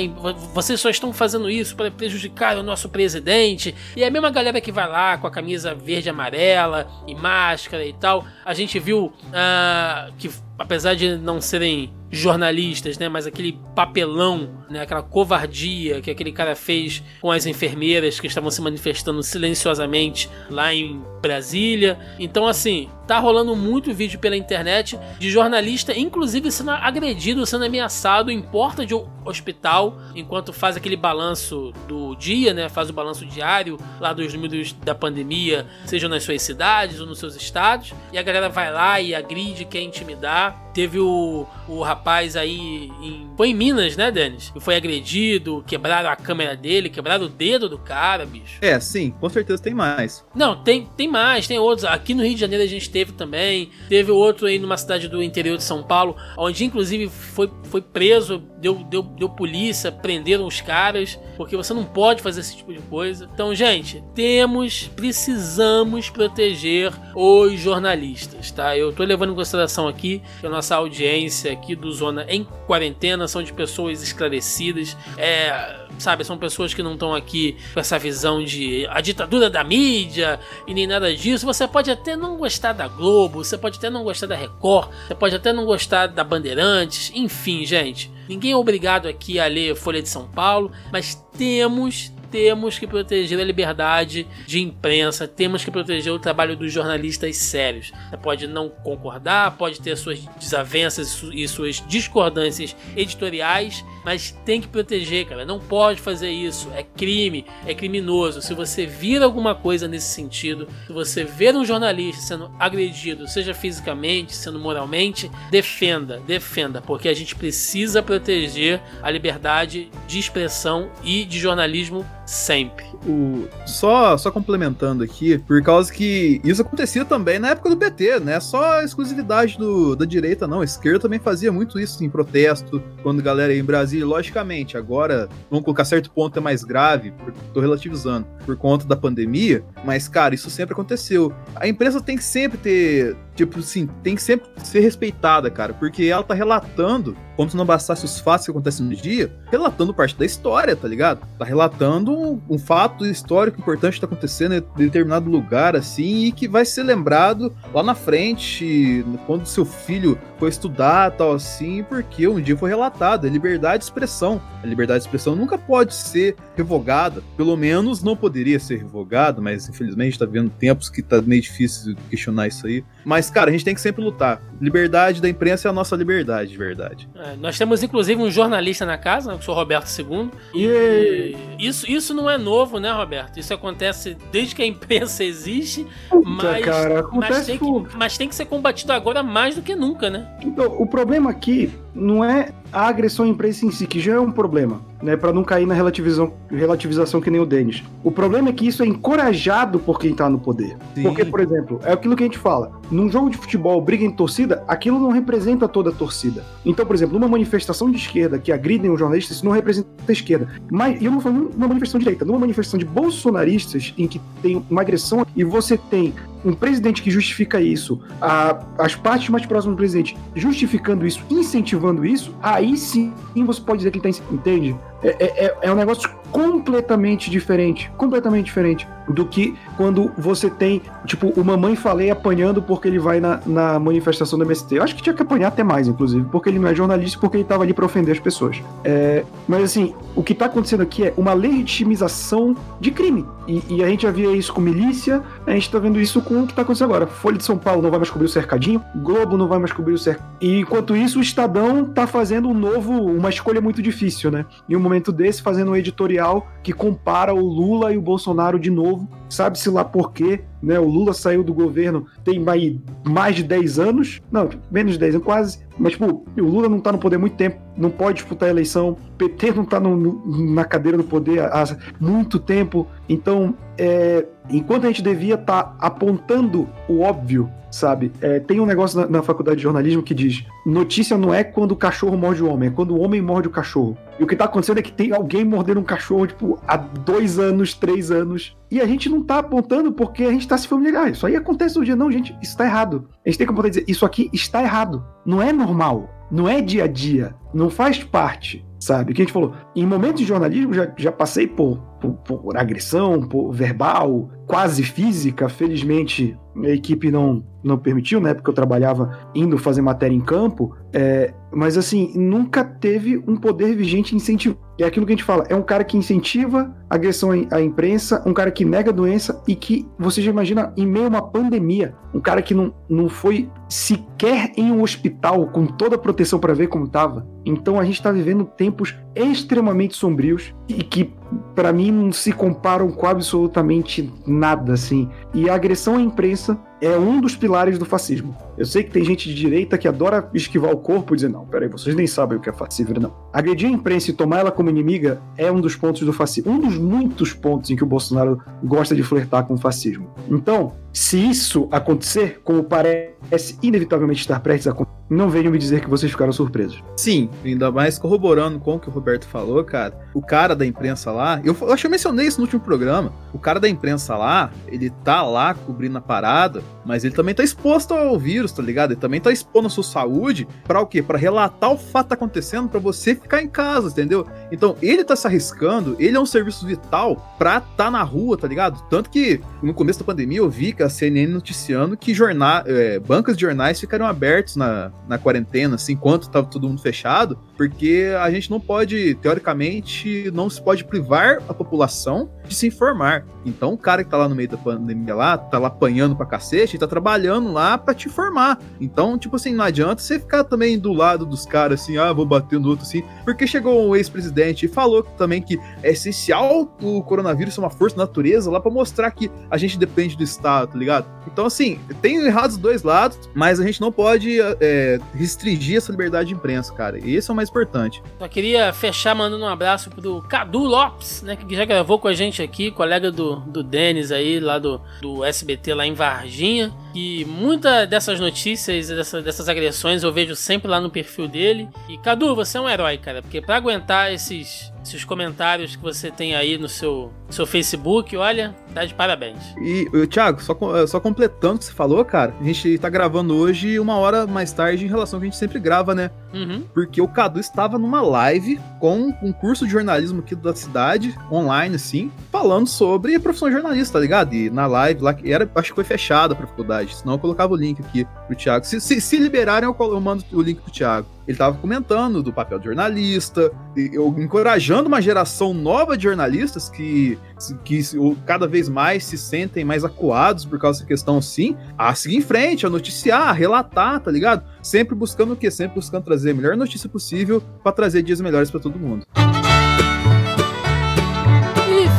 [0.54, 3.74] vocês só estão fazendo isso para prejudicar o nosso presidente.
[3.94, 7.84] E a mesma galera que vai lá com a camisa verde e amarela e máscara
[7.84, 13.58] e tal, a gente viu uh, que apesar de não serem jornalistas, né, mas aquele
[13.74, 19.22] papelão, né, aquela covardia que aquele cara fez com as enfermeiras que estavam se manifestando
[19.22, 21.98] silenciosamente lá em Brasília.
[22.18, 28.30] Então, assim, tá rolando muito vídeo pela internet de jornalista, inclusive sendo agredido, sendo ameaçado
[28.30, 28.94] em porta de
[29.24, 32.68] hospital, enquanto faz aquele balanço do dia, né?
[32.68, 37.18] Faz o balanço diário lá dos números da pandemia, seja nas suas cidades ou nos
[37.18, 37.92] seus estados.
[38.12, 40.64] E a galera vai lá e agride, quer intimidar.
[40.72, 43.30] Teve o, o rapaz aí em.
[43.36, 44.50] Foi em Minas, né, Denis?
[44.50, 48.58] Que foi agredido, quebraram a câmera dele, quebraram o dedo do cara, bicho.
[48.60, 50.24] É, sim, com certeza tem mais.
[50.34, 51.86] Não, tem, tem mais, tem outros.
[51.86, 53.68] Aqui no Rio de Janeiro a gente teve também.
[53.90, 58.42] Teve outro aí numa cidade do interior de São Paulo, onde inclusive foi, foi preso,
[58.66, 62.80] deu, deu, deu polícia, prenderam os caras, porque você não pode fazer esse tipo de
[62.80, 63.28] coisa.
[63.32, 68.76] Então, gente, temos, precisamos proteger os jornalistas, tá?
[68.76, 73.28] Eu tô levando em consideração aqui que a nossa audiência aqui do Zona em Quarentena
[73.28, 78.42] são de pessoas esclarecidas, é, sabe, são pessoas que não estão aqui com essa visão
[78.42, 81.46] de a ditadura da mídia e nem nada disso.
[81.46, 85.14] Você pode até não gostar da Globo, você pode até não gostar da Record, você
[85.14, 88.16] pode até não gostar da Bandeirantes, enfim, gente.
[88.28, 93.38] Ninguém é obrigado aqui a ler Folha de São Paulo, mas temos temos que proteger
[93.40, 97.92] a liberdade de imprensa, temos que proteger o trabalho dos jornalistas sérios.
[98.10, 104.68] Você pode não concordar, pode ter suas desavenças e suas discordâncias editoriais, mas tem que
[104.68, 105.44] proteger, cara.
[105.44, 106.68] Não pode fazer isso.
[106.74, 108.42] É crime, é criminoso.
[108.42, 113.54] Se você vir alguma coisa nesse sentido, se você ver um jornalista sendo agredido, seja
[113.54, 121.24] fisicamente, sendo moralmente, defenda, defenda, porque a gente precisa proteger a liberdade de expressão e
[121.24, 122.84] de jornalismo sempre.
[123.06, 128.20] O, só, só complementando aqui, por causa que isso acontecia também na época do PT,
[128.20, 128.40] né?
[128.40, 130.60] Só exclusividade do, da direita, não.
[130.60, 134.04] A esquerda também fazia muito isso em protesto, quando a galera ia em Brasília.
[134.04, 137.14] Logicamente, agora, vamos colocar certo ponto, é mais grave,
[137.54, 141.32] tô relativizando, por conta da pandemia, mas, cara, isso sempre aconteceu.
[141.54, 146.04] A imprensa tem que sempre ter tipo assim, tem que sempre ser respeitada, cara, porque
[146.04, 150.16] ela tá relatando, como se não bastasse os fatos que acontecem no dia, relatando parte
[150.16, 151.20] da história, tá ligado?
[151.38, 156.32] Tá relatando um, um fato histórico importante que tá acontecendo em determinado lugar, assim, e
[156.32, 162.26] que vai ser lembrado lá na frente, quando seu filho for estudar, tal assim, porque
[162.26, 164.40] um dia foi relatado, é liberdade de expressão.
[164.62, 169.68] A liberdade de expressão nunca pode ser revogada, pelo menos não poderia ser revogada, mas
[169.68, 172.84] infelizmente tá vendo tempos que tá meio difícil questionar isso aí.
[173.04, 174.40] Mas Mas, cara, a gente tem que sempre lutar.
[174.60, 177.08] Liberdade da imprensa é a nossa liberdade, de verdade.
[177.16, 180.30] É, nós temos, inclusive, um jornalista na casa, né, o senhor Roberto II.
[180.54, 183.38] E isso, isso não é novo, né, Roberto?
[183.40, 185.84] Isso acontece desde que a imprensa existe,
[186.24, 190.08] mas, cara, mas, tem que, mas tem que ser combatido agora mais do que nunca,
[190.08, 190.28] né?
[190.42, 194.20] Então, o problema aqui não é a agressão à imprensa em si, que já é
[194.20, 197.82] um problema, né, para não cair na relativização, relativização que nem o Denis.
[198.02, 200.76] O problema é que isso é encorajado por quem tá no poder.
[200.94, 201.02] Sim.
[201.02, 204.10] Porque, por exemplo, é aquilo que a gente fala, num jogo de futebol, briga em
[204.10, 206.44] torcida, aquilo não representa toda a torcida.
[206.64, 210.12] Então, por exemplo, numa manifestação de esquerda que agridem um jornalista, isso não representa a
[210.12, 210.48] esquerda.
[210.70, 214.20] Mas, e eu não falo numa manifestação de direita, numa manifestação de bolsonaristas, em que
[214.42, 216.14] tem uma agressão e você tem
[216.44, 222.04] um presidente que justifica isso, a, as partes mais próximas do presidente justificando isso, incentivando
[222.04, 223.12] isso, aí sim
[223.44, 224.76] você pode dizer que ele tá, entende?
[225.08, 231.28] É, é, é um negócio completamente diferente, completamente diferente do que quando você tem, tipo,
[231.28, 234.74] o Mamãe Falei apanhando porque ele vai na, na manifestação do MST.
[234.74, 237.36] Eu acho que tinha que apanhar até mais, inclusive, porque ele não é jornalista, porque
[237.36, 238.60] ele tava ali pra ofender as pessoas.
[238.84, 243.24] É, mas assim, o que tá acontecendo aqui é uma legitimização de crime.
[243.46, 246.42] E, e, a gente já via isso com milícia, a gente tá vendo isso com
[246.42, 247.06] o que tá acontecendo agora.
[247.06, 249.94] Folha de São Paulo não vai mais cobrir o cercadinho, Globo não vai mais cobrir
[249.94, 250.36] o cercadinho.
[250.40, 254.44] E enquanto isso, o Estadão tá fazendo um novo, uma escolha muito difícil, né?
[254.68, 258.70] Em um momento desse, fazendo um editorial que compara o Lula e o Bolsonaro de
[258.70, 259.08] novo.
[259.28, 260.78] Sabe-se lá por quê, né?
[260.78, 265.24] O Lula saiu do governo tem mais de 10 anos, não, menos de 10 anos,
[265.24, 265.66] quase.
[265.78, 268.52] Mas, tipo, o Lula não tá no poder há muito tempo, não pode disputar a
[268.52, 271.64] eleição, o PT não tá no, na cadeira do poder há
[272.00, 272.86] muito tempo.
[273.08, 278.10] Então, é, enquanto a gente devia estar tá apontando o óbvio, sabe?
[278.20, 281.72] É, tem um negócio na, na, faculdade de jornalismo que diz: notícia não é quando
[281.72, 283.96] o cachorro morde o homem, é quando o homem morde o cachorro.
[284.18, 287.38] E o que tá acontecendo é que tem alguém mordendo um cachorro, tipo, há dois
[287.38, 288.56] anos, três anos.
[288.70, 291.10] E a gente não tá apontando porque a gente tá se familiar.
[291.10, 291.96] Isso aí acontece no dia.
[291.96, 293.08] Não, gente, isso tá errado.
[293.24, 295.04] A gente tem que apontar e dizer: isso aqui está errado.
[295.24, 296.10] Não é normal.
[296.30, 297.34] Não é dia a dia.
[297.54, 299.12] Não faz parte sabe?
[299.12, 303.20] Que a gente falou, em momentos de jornalismo já, já passei por, por, por, agressão,
[303.20, 305.48] por verbal, quase física.
[305.48, 308.34] Felizmente a equipe não, não permitiu, né?
[308.34, 310.74] Porque eu trabalhava indo fazer matéria em campo.
[310.92, 314.56] É, mas assim, nunca teve um poder vigente incentivo.
[314.78, 318.34] É aquilo que a gente fala, é um cara que incentiva agressão à imprensa, um
[318.34, 322.20] cara que nega doença e que você já imagina em meio a uma pandemia, um
[322.20, 326.68] cara que não, não foi sequer em um hospital com toda a proteção para ver
[326.68, 327.26] como estava.
[327.44, 331.12] Então a gente está vivendo tempos extremamente sombrios e que
[331.54, 335.08] para mim não se comparam com absolutamente nada assim.
[335.32, 338.36] E a agressão à imprensa é um dos pilares do fascismo.
[338.56, 341.44] Eu sei que tem gente de direita que adora esquivar o corpo e dizer, não,
[341.46, 343.12] peraí, vocês nem sabem o que é fascismo, não.
[343.32, 346.52] Agredir a imprensa e tomar ela como inimiga é um dos pontos do fascismo.
[346.52, 350.08] Um dos muitos pontos em que o Bolsonaro gosta de flertar com o fascismo.
[350.30, 355.80] Então, se isso acontecer, como parece inevitavelmente estar prestes a acontecer, não venham me dizer
[355.80, 356.82] que vocês ficaram surpresos.
[356.96, 359.94] Sim, ainda mais corroborando com o que o Roberto falou, cara.
[360.12, 363.12] O cara da imprensa lá, eu, eu acho que eu mencionei isso no último programa.
[363.32, 367.44] O cara da imprensa lá, ele tá lá cobrindo a parada, mas ele também tá
[367.44, 368.92] exposto ao vírus, tá ligado?
[368.92, 371.02] Ele também tá expondo a sua saúde para o quê?
[371.02, 374.26] Para relatar o fato tá acontecendo para você ficar em casa, entendeu?
[374.50, 378.46] Então, ele tá se arriscando, ele é um serviço vital pra tá na rua, tá
[378.46, 378.82] ligado?
[378.88, 382.98] Tanto que no começo da pandemia eu vi que a CNN noticiando que jornal, é,
[382.98, 388.12] bancas de jornais ficaram abertos na, na quarentena, assim, enquanto tava todo mundo fechado, porque
[388.20, 393.24] a gente não pode, teoricamente, não se pode privar a população de se informar.
[393.44, 396.26] Então, o cara que tá lá no meio da pandemia lá, tá lá apanhando pra
[396.26, 398.58] cacete, tá trabalhando lá pra te informar.
[398.80, 402.26] Então, tipo assim, não adianta você ficar também do lado dos caras assim, ah, vou
[402.26, 407.02] bater no outro assim, porque chegou um ex-presidente e falou também que é essencial o
[407.02, 410.72] coronavírus ser uma força da natureza lá para mostrar que a gente depende do Estado,
[410.72, 411.06] tá ligado?
[411.26, 415.90] Então, assim, tem errado os dois lados, mas a gente não pode é, restringir essa
[415.90, 416.98] liberdade de imprensa, cara.
[416.98, 418.02] E esse é o mais importante.
[418.18, 422.12] Só queria fechar mandando um abraço pro Cadu Lopes, né, que já gravou com a
[422.12, 426.72] gente aqui, colega do, do Denis aí, lá do, do SBT, lá em Varginha.
[426.96, 431.68] E muitas dessas notícias, dessa, dessas agressões, eu vejo sempre lá no perfil dele.
[431.90, 436.10] E Cadu, você é um herói, cara, porque para aguentar esses esses comentários que você
[436.10, 439.38] tem aí no seu, seu Facebook, olha, tá de parabéns.
[439.60, 443.78] E, Thiago, só, só completando o que você falou, cara, a gente tá gravando hoje
[443.80, 446.10] uma hora mais tarde em relação ao que a gente sempre grava, né?
[446.32, 446.62] Uhum.
[446.72, 451.74] Porque o Cadu estava numa live com um curso de jornalismo aqui da cidade, online,
[451.74, 454.34] assim, falando sobre a profissão de jornalista, tá ligado?
[454.34, 456.85] E na live lá, era, acho que foi fechada a faculdade.
[456.86, 456.96] Pode.
[456.96, 458.64] Senão eu colocava o link aqui pro Thiago.
[458.64, 461.08] Se, se, se liberarem, eu, eu mando o link pro Thiago.
[461.26, 467.18] Ele tava comentando do papel de jornalista, eu encorajando uma geração nova de jornalistas que,
[467.64, 467.80] que
[468.24, 472.20] cada vez mais se sentem mais acuados por causa dessa questão, sim, a seguir em
[472.20, 474.44] frente, a noticiar, a relatar, tá ligado?
[474.62, 475.50] Sempre buscando o quê?
[475.50, 479.04] Sempre buscando trazer a melhor notícia possível para trazer dias melhores para todo mundo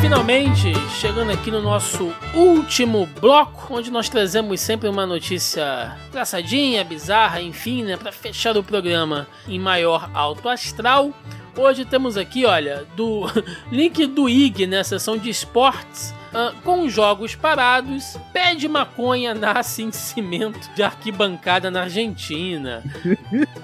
[0.07, 7.41] finalmente chegando aqui no nosso último bloco, onde nós trazemos sempre uma notícia engraçadinha, bizarra,
[7.41, 11.11] enfim, né, para fechar o programa em maior alto astral.
[11.57, 13.23] Hoje temos aqui, olha, do
[13.69, 19.81] link do IG, né, seção de esportes, Uh, com jogos parados, pé de maconha nasce
[19.81, 22.83] em cimento de arquibancada na Argentina.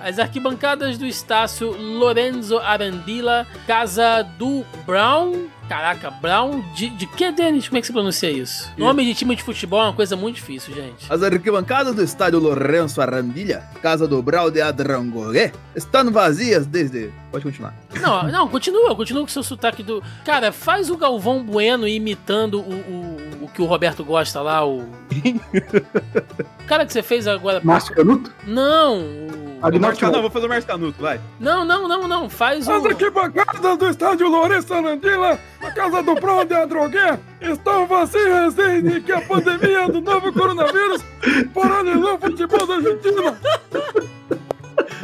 [0.01, 7.67] As arquibancadas do Estácio Lorenzo Arandila, casa do Brown, Caraca, Brown de, de que, Denis?
[7.67, 8.71] Como é que se pronuncia isso?
[8.77, 11.11] Nome de time de futebol é uma coisa muito difícil, gente.
[11.11, 17.09] As arquibancadas do estádio Lourenço Arandilha, casa do Brown de Adrangoré, estão vazias desde.
[17.31, 17.73] Pode continuar.
[17.99, 20.03] Não, não, continua, continua com seu sotaque do.
[20.23, 24.81] Cara, faz o Galvão Bueno imitando o, o, o que o Roberto gosta lá, o.
[26.61, 27.59] o cara que você fez agora.
[27.63, 28.31] Márcio Canuto?
[28.45, 29.52] Não, o.
[30.11, 31.21] Não, vou fazer o Márcio Canuto, vai.
[31.39, 32.29] Não, não, não, não.
[32.29, 32.71] Faz o.
[32.71, 38.99] As arquibancadas do estádio Lourenço Arandila, a casa do Brown de Adrogué, estão vazias desde
[39.01, 41.01] que a pandemia do novo coronavírus
[41.53, 43.39] paralisou o futebol da Argentina.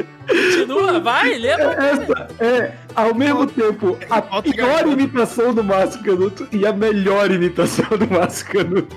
[0.30, 1.72] Continua, vai, lembra.
[1.72, 7.86] Essa é, ao mesmo tempo, a pior imitação do Márcio Canuto e a melhor imitação
[7.98, 8.96] do Márcio Canuto.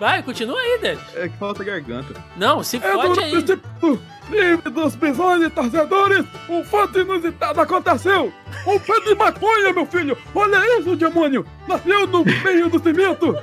[0.00, 1.00] Vai, continua aí, Dede.
[1.14, 2.14] É que falta garganta.
[2.36, 3.42] Não, se é fode aí.
[3.42, 3.98] Tipo,
[4.28, 8.32] livre dos bisões e torcedores, um fato inusitado aconteceu.
[8.66, 10.16] Um pé de maconha, meu filho.
[10.34, 11.46] Olha isso, demônio.
[11.66, 13.36] Nasceu no meio do cimento.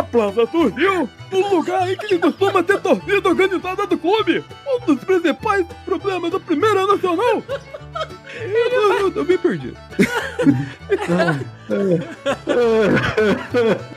[0.00, 4.42] A planta surgiu no lugar em que costuma ter torcida organizada do clube.
[4.66, 7.42] Um dos principais problemas da Primeira Nacional.
[8.34, 9.74] Eu, eu, eu me perdi.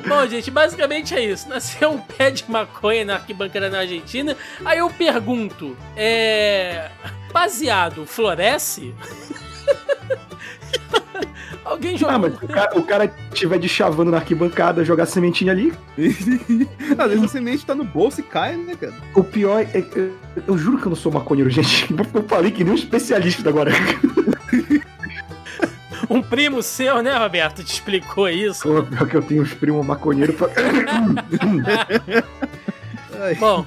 [0.06, 1.48] Bom, gente, basicamente é isso.
[1.48, 4.36] Nasceu um pé de maconha na arquibancada na Argentina.
[4.66, 6.92] Aí eu pergunto: é.
[7.32, 8.94] Baseado floresce?
[11.66, 12.14] Alguém joga.
[12.14, 15.74] Ah, mas o cara, o cara tiver de chavando na arquibancada, jogar sementinha ali.
[16.98, 18.94] Às vezes a semente tá no bolso e cai, né, cara?
[19.16, 19.78] O pior é.
[19.78, 20.14] é eu,
[20.48, 21.94] eu juro que eu não sou maconheiro, gente.
[22.14, 23.72] Eu falei que nem um especialista agora.
[26.10, 28.64] um primo seu, né, Roberto, te explicou isso.
[28.64, 30.50] Pô, pior que eu tenho uns primos maconheiros pra...
[33.40, 33.66] Bom,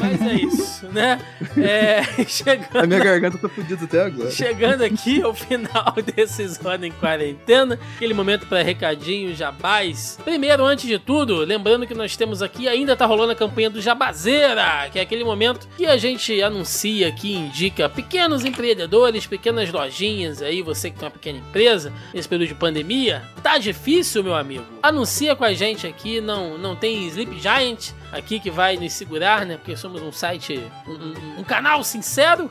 [0.00, 1.20] mas é isso, né?
[1.56, 4.30] É, chegando, a minha garganta tá fodida até agora.
[4.30, 10.18] Chegando aqui ao final desse Zona em Quarentena, aquele momento para recadinho, jabás.
[10.24, 13.80] Primeiro, antes de tudo, lembrando que nós temos aqui, ainda tá rolando a campanha do
[13.80, 20.42] Jabazeira, que é aquele momento que a gente anuncia aqui, indica pequenos empreendedores, pequenas lojinhas
[20.42, 23.22] aí, você que tem uma pequena empresa, nesse período de pandemia.
[23.42, 24.64] Tá difícil, meu amigo?
[24.82, 29.46] Anuncia com a gente aqui, não, não tem Sleep Giant, aqui que vai nos segurar,
[29.46, 29.56] né?
[29.56, 32.50] Porque somos um site, um, um, um canal sincero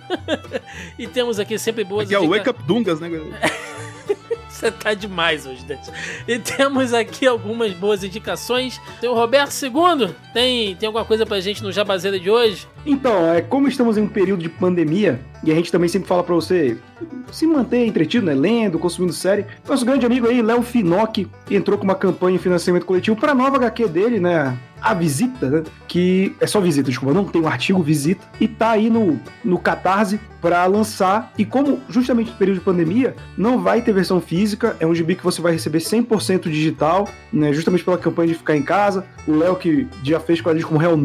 [0.97, 2.05] e temos aqui sempre boas.
[2.05, 3.09] Aqui é o Wake Up Dungas, né?
[4.59, 5.89] Você tá demais hoje, Dante.
[6.27, 8.81] E temos aqui algumas boas indicações.
[8.99, 10.13] Tem o Roberto II.
[10.33, 12.67] Tem, tem alguma coisa pra gente no Jabazeira de hoje?
[12.85, 16.23] Então, é como estamos em um período de pandemia, e a gente também sempre fala
[16.23, 16.77] para você
[17.31, 18.33] se manter entretido, né?
[18.33, 19.45] Lendo, consumindo série.
[19.65, 23.55] Nosso grande amigo aí, Léo Finocchi, entrou com uma campanha de financiamento coletivo para nova
[23.55, 24.57] HQ dele, né?
[24.81, 25.63] A Visita, né?
[25.87, 28.25] Que é só visita, desculpa, não tem um artigo Visita.
[28.39, 31.31] E tá aí no, no Catarse para lançar.
[31.37, 35.15] E como justamente no período de pandemia, não vai ter versão física, é um gibi
[35.15, 37.51] que você vai receber 100% digital, né?
[37.53, 39.05] Justamente pela campanha de ficar em casa.
[39.27, 40.97] O Léo que já fez quadrinhos como Hell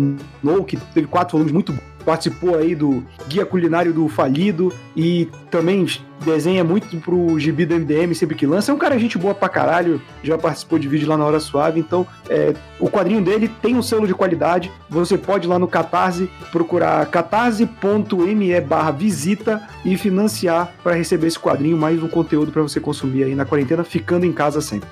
[0.42, 1.72] No, que teve quatro volumes muito
[2.04, 5.86] participou aí do Guia Culinário do Falido e também
[6.24, 8.70] desenha muito pro gibi do MDM sempre que lança.
[8.70, 11.80] É um cara gente boa pra caralho, já participou de vídeo lá na Hora Suave,
[11.80, 14.70] então é, o quadrinho dele tem um selo de qualidade.
[14.88, 21.38] Você pode ir lá no Catarse procurar catarse.me barra visita e financiar para receber esse
[21.38, 24.88] quadrinho, mais um conteúdo para você consumir aí na quarentena, ficando em casa sempre.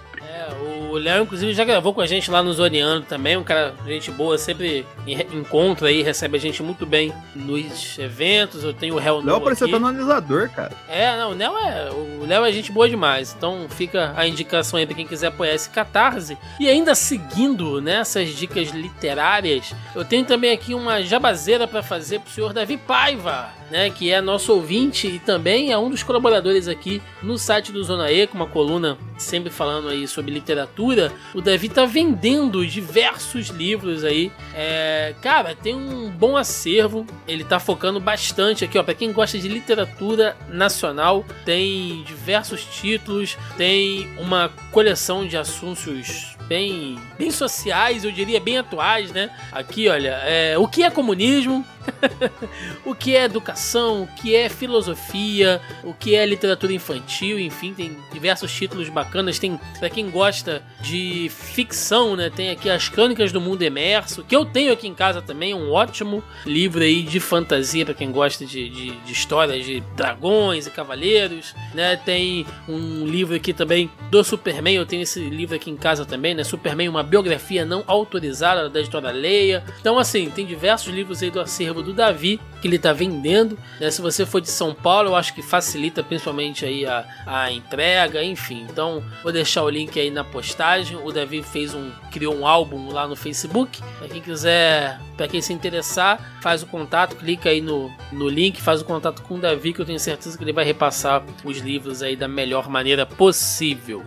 [0.93, 3.34] O Léo, inclusive, já gravou com a gente lá no Zoniano também.
[3.34, 4.84] Um cara, gente boa, sempre
[5.32, 8.62] encontra aí, recebe a gente muito bem nos eventos.
[8.62, 10.72] Eu tenho o Hell Léo parece até no analisador, cara.
[10.86, 13.34] É, não, o Léo é, o Léo é gente boa demais.
[13.34, 16.36] Então fica a indicação aí pra quem quiser apoiar esse catarse.
[16.61, 22.20] E ainda seguindo nessas né, dicas literárias, eu tenho também aqui uma jabazeira para fazer
[22.20, 23.62] pro senhor Davi Paiva.
[23.73, 27.83] Né, que é nosso ouvinte e também é um dos colaboradores aqui no site do
[27.83, 31.11] Zona E, com uma coluna sempre falando aí sobre literatura.
[31.35, 34.31] O Davi tá vendendo diversos livros aí.
[34.55, 37.07] É, cara, tem um bom acervo.
[37.27, 43.39] Ele tá focando bastante aqui, ó, para quem gosta de literatura nacional, tem diversos títulos,
[43.57, 49.31] tem uma coleção de assuntos bem, bem sociais, eu diria bem atuais, né?
[49.51, 51.64] Aqui, olha, é, o que é comunismo?
[52.85, 57.99] o que é educação, o que é filosofia, o que é literatura infantil, enfim, tem
[58.12, 59.39] diversos títulos bacanas.
[59.39, 62.30] Tem, para quem gosta de ficção, né?
[62.30, 65.70] Tem aqui as Crônicas do Mundo Emerso, que eu tenho aqui em casa também, um
[65.70, 70.70] ótimo livro aí de fantasia para quem gosta de, de, de, histórias de dragões e
[70.70, 71.97] cavaleiros, né?
[71.97, 76.35] Tem um livro aqui também do Superman, eu tenho esse livro aqui em casa também,
[76.35, 76.45] né?
[76.45, 79.64] Superman, uma biografia não autorizada da editora Leia.
[79.80, 83.59] Então, assim, tem diversos livros aí do acervo acervo do Davi que ele está vendendo.
[83.81, 83.91] Né?
[83.91, 88.23] Se você for de São Paulo, eu acho que facilita principalmente aí a, a entrega,
[88.23, 88.66] enfim.
[88.70, 90.97] Então vou deixar o link aí na postagem.
[90.97, 93.83] O Davi fez um criou um álbum lá no Facebook.
[93.99, 98.61] Para quem quiser, para quem se interessar, faz o contato, clica aí no, no link,
[98.61, 101.59] faz o contato com o Davi que eu tenho certeza que ele vai repassar os
[101.59, 104.05] livros aí da melhor maneira possível.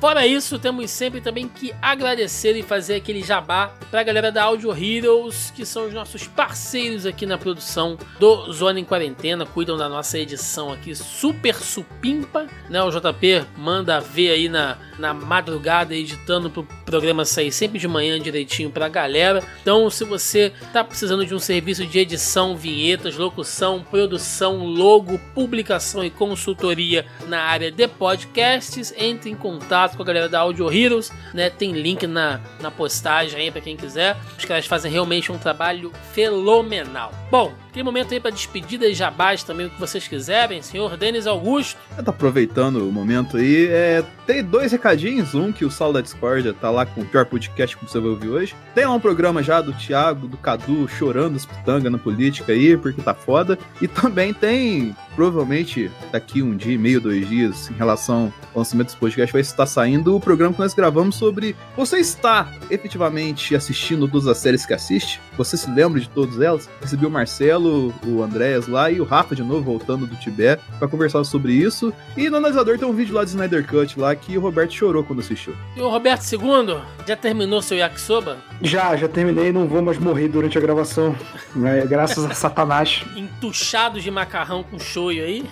[0.00, 4.44] Fora isso, temos sempre também que agradecer e fazer aquele jabá para a galera da
[4.44, 9.76] Audio Heroes, que são os nossos parceiros aqui na produção do Zona em Quarentena, cuidam
[9.76, 12.82] da nossa edição aqui super supimpa, né?
[12.82, 18.20] O JP manda ver aí na, na madrugada editando pro programa sair sempre de manhã
[18.20, 19.42] direitinho pra galera.
[19.62, 26.04] Então, se você tá precisando de um serviço de edição, vinhetas, locução, produção, logo, publicação
[26.04, 31.12] e consultoria na área de podcasts, entre em contato com a galera da Audio Heroes,
[31.32, 31.50] né?
[31.50, 34.16] Tem link na, na postagem aí para quem quiser.
[34.38, 37.12] Os caras fazem realmente um trabalho fenomenal.
[37.30, 41.26] Bom, tem momento aí para despedida e jabás também, o que vocês quiserem, senhor Denis
[41.26, 41.76] Augusto.
[41.98, 43.66] Eu tô aproveitando o momento aí.
[43.68, 45.34] É, tem dois recadinhos.
[45.34, 48.10] Um que o Sal da Discordia tá lá com o pior podcast que você vai
[48.10, 48.54] ouvir hoje.
[48.74, 52.76] Tem lá um programa já do Thiago, do Cadu, chorando os pitanga na política aí,
[52.76, 53.58] porque tá foda.
[53.80, 58.98] E também tem, provavelmente, daqui um dia, meio, dois dias, em relação ao lançamento desse
[58.98, 61.56] podcast, vai estar saindo o programa que nós gravamos sobre.
[61.76, 65.20] Você está efetivamente assistindo todas as séries que assiste?
[65.36, 66.68] Você se lembra de todas elas?
[66.80, 70.88] Recebi o Marcelo o Andréas lá e o Rafa de novo voltando do Tibete para
[70.88, 71.92] conversar sobre isso.
[72.16, 75.02] E no analisador tem um vídeo lá de Snyder Cut lá que o Roberto chorou
[75.02, 75.54] quando assistiu.
[75.76, 78.38] E o Roberto II, já terminou seu yakisoba?
[78.62, 81.14] Já, já terminei, não vou mais morrer durante a gravação.
[81.54, 81.84] Né?
[81.86, 83.04] Graças a Satanás.
[83.16, 85.44] Entuchados de macarrão com shoyu aí.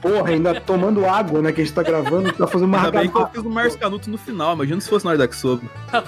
[0.00, 1.52] Porra, ainda tomando água, né?
[1.52, 3.78] Que a gente tá gravando, tá fazendo uma Ainda bem que eu fiz o Márcio
[3.78, 5.62] Canuto no final, imagina se fosse na hora da yakisoba.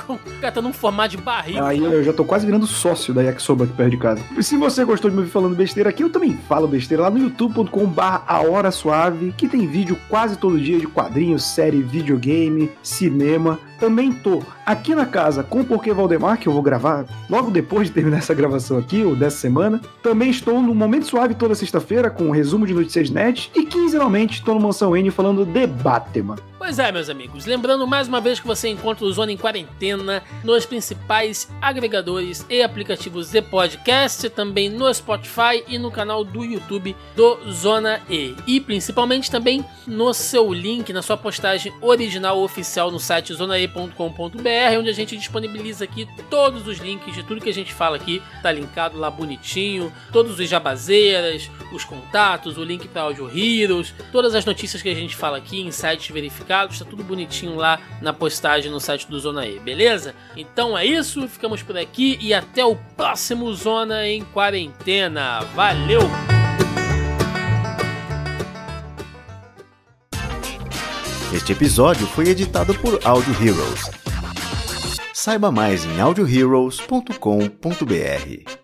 [0.08, 1.66] o cara tá num formato de barriga.
[1.66, 4.22] Aí eu já tô quase virando sócio da yakisoba aqui perto de casa.
[4.36, 7.10] E se você gostou de me ouvir falando besteira aqui, eu também falo besteira lá
[7.10, 12.70] no youtube.com/barra a hora suave, que tem vídeo quase todo dia de quadrinhos, série, videogame,
[12.82, 13.58] cinema.
[13.82, 17.88] Também tô aqui na casa com o Porquê Valdemar, que eu vou gravar logo depois
[17.88, 19.80] de terminar essa gravação aqui, ou dessa semana.
[20.00, 23.50] Também estou no Momento Suave toda sexta-feira com um resumo de notícias net.
[23.52, 26.36] E quinzenalmente estou no Mansão N falando de Batman.
[26.64, 27.44] Pois é, meus amigos.
[27.44, 32.62] Lembrando mais uma vez que você encontra o Zona em Quarentena nos principais agregadores e
[32.62, 38.36] aplicativos de podcast, também no Spotify e no canal do YouTube do Zona E.
[38.46, 44.88] E principalmente também no seu link, na sua postagem original oficial no site zonae.com.br, onde
[44.88, 48.22] a gente disponibiliza aqui todos os links de tudo que a gente fala aqui.
[48.40, 54.32] Tá linkado lá bonitinho, todos os jabazeiras, os contatos, o link para Audio Heroes, todas
[54.32, 58.12] as notícias que a gente fala aqui em sites verificados está tudo bonitinho lá na
[58.12, 60.14] postagem no site do Zona E, beleza?
[60.36, 65.40] Então é isso, ficamos por aqui e até o próximo Zona em Quarentena.
[65.54, 66.02] Valeu!
[71.32, 73.90] Este episódio foi editado por Audio Heroes.
[75.14, 78.61] Saiba mais em audioheroes.com.br.